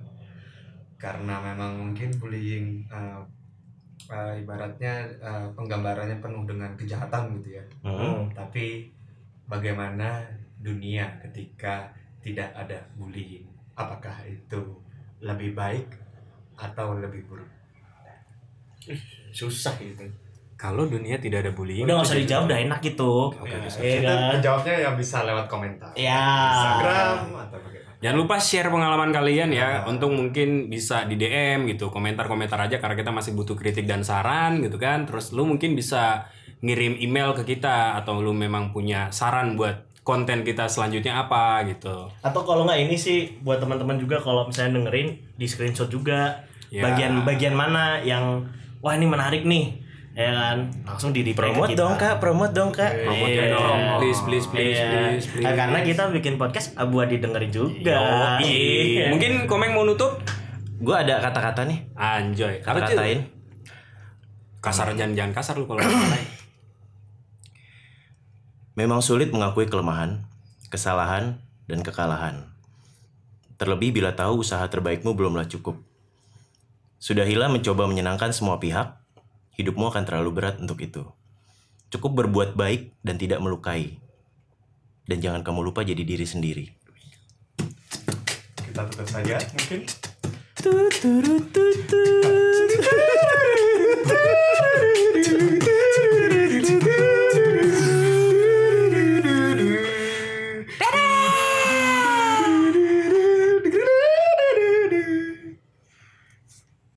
[0.96, 3.22] karena memang mungkin bullying eh,
[4.10, 7.64] eh, ibaratnya eh, penggambarannya penuh dengan kejahatan gitu ya.
[7.86, 8.32] Hmm.
[8.34, 8.90] Tapi
[9.46, 10.26] bagaimana
[10.58, 11.92] dunia ketika
[12.24, 13.46] tidak ada bullying?
[13.78, 14.82] Apakah itu
[15.22, 15.86] lebih baik
[16.56, 17.55] atau lebih buruk?
[19.32, 20.04] Susah gitu.
[20.56, 23.12] Kalau dunia tidak ada bullying, Udah nggak usah dijawab, udah enak gitu.
[23.30, 24.32] Oke, Ya, oke, Iya itu kan?
[24.32, 25.92] menjawabnya yang bisa lewat komentar.
[25.94, 26.24] Ya.
[26.48, 27.84] Instagram atau bagaimana?
[27.96, 32.94] Jangan lupa share pengalaman kalian ya untuk mungkin bisa di DM gitu, komentar-komentar aja karena
[32.94, 35.04] kita masih butuh kritik dan saran gitu kan.
[35.04, 36.24] Terus lu mungkin bisa
[36.62, 42.08] ngirim email ke kita atau lu memang punya saran buat konten kita selanjutnya apa gitu.
[42.22, 46.82] Atau kalau nggak ini sih buat teman-teman juga kalau misalnya dengerin di screenshot juga Ya.
[46.82, 48.42] bagian-bagian mana yang
[48.86, 49.82] wah ini menarik nih
[50.14, 52.94] ya kan langsung di di Promote dong kak, promote dong kak.
[53.04, 53.52] Promote Iya.
[53.52, 54.88] dong, please please please Iya.
[54.88, 55.26] please.
[55.28, 55.44] please.
[55.44, 58.00] Nah, karena kita bikin podcast buat didengerin juga.
[58.40, 58.48] Yoi.
[58.48, 59.06] Iya.
[59.12, 60.22] Mungkin komeng mau nutup?
[60.80, 62.64] Gue ada kata-kata nih, Anjoy.
[62.64, 62.96] Apa tuh?
[62.96, 63.20] kata-katain.
[64.64, 65.84] Kasar jangan jangan kasar lu kalau.
[68.80, 70.24] Memang sulit mengakui kelemahan,
[70.72, 72.56] kesalahan, dan kekalahan.
[73.56, 75.80] Terlebih bila tahu usaha terbaikmu belumlah cukup.
[77.06, 78.98] Sudahilah mencoba menyenangkan semua pihak,
[79.62, 81.06] hidupmu akan terlalu berat untuk itu.
[81.94, 84.02] Cukup berbuat baik dan tidak melukai.
[85.06, 86.66] Dan jangan kamu lupa jadi diri sendiri.
[88.58, 89.86] Kita tutup saja mungkin.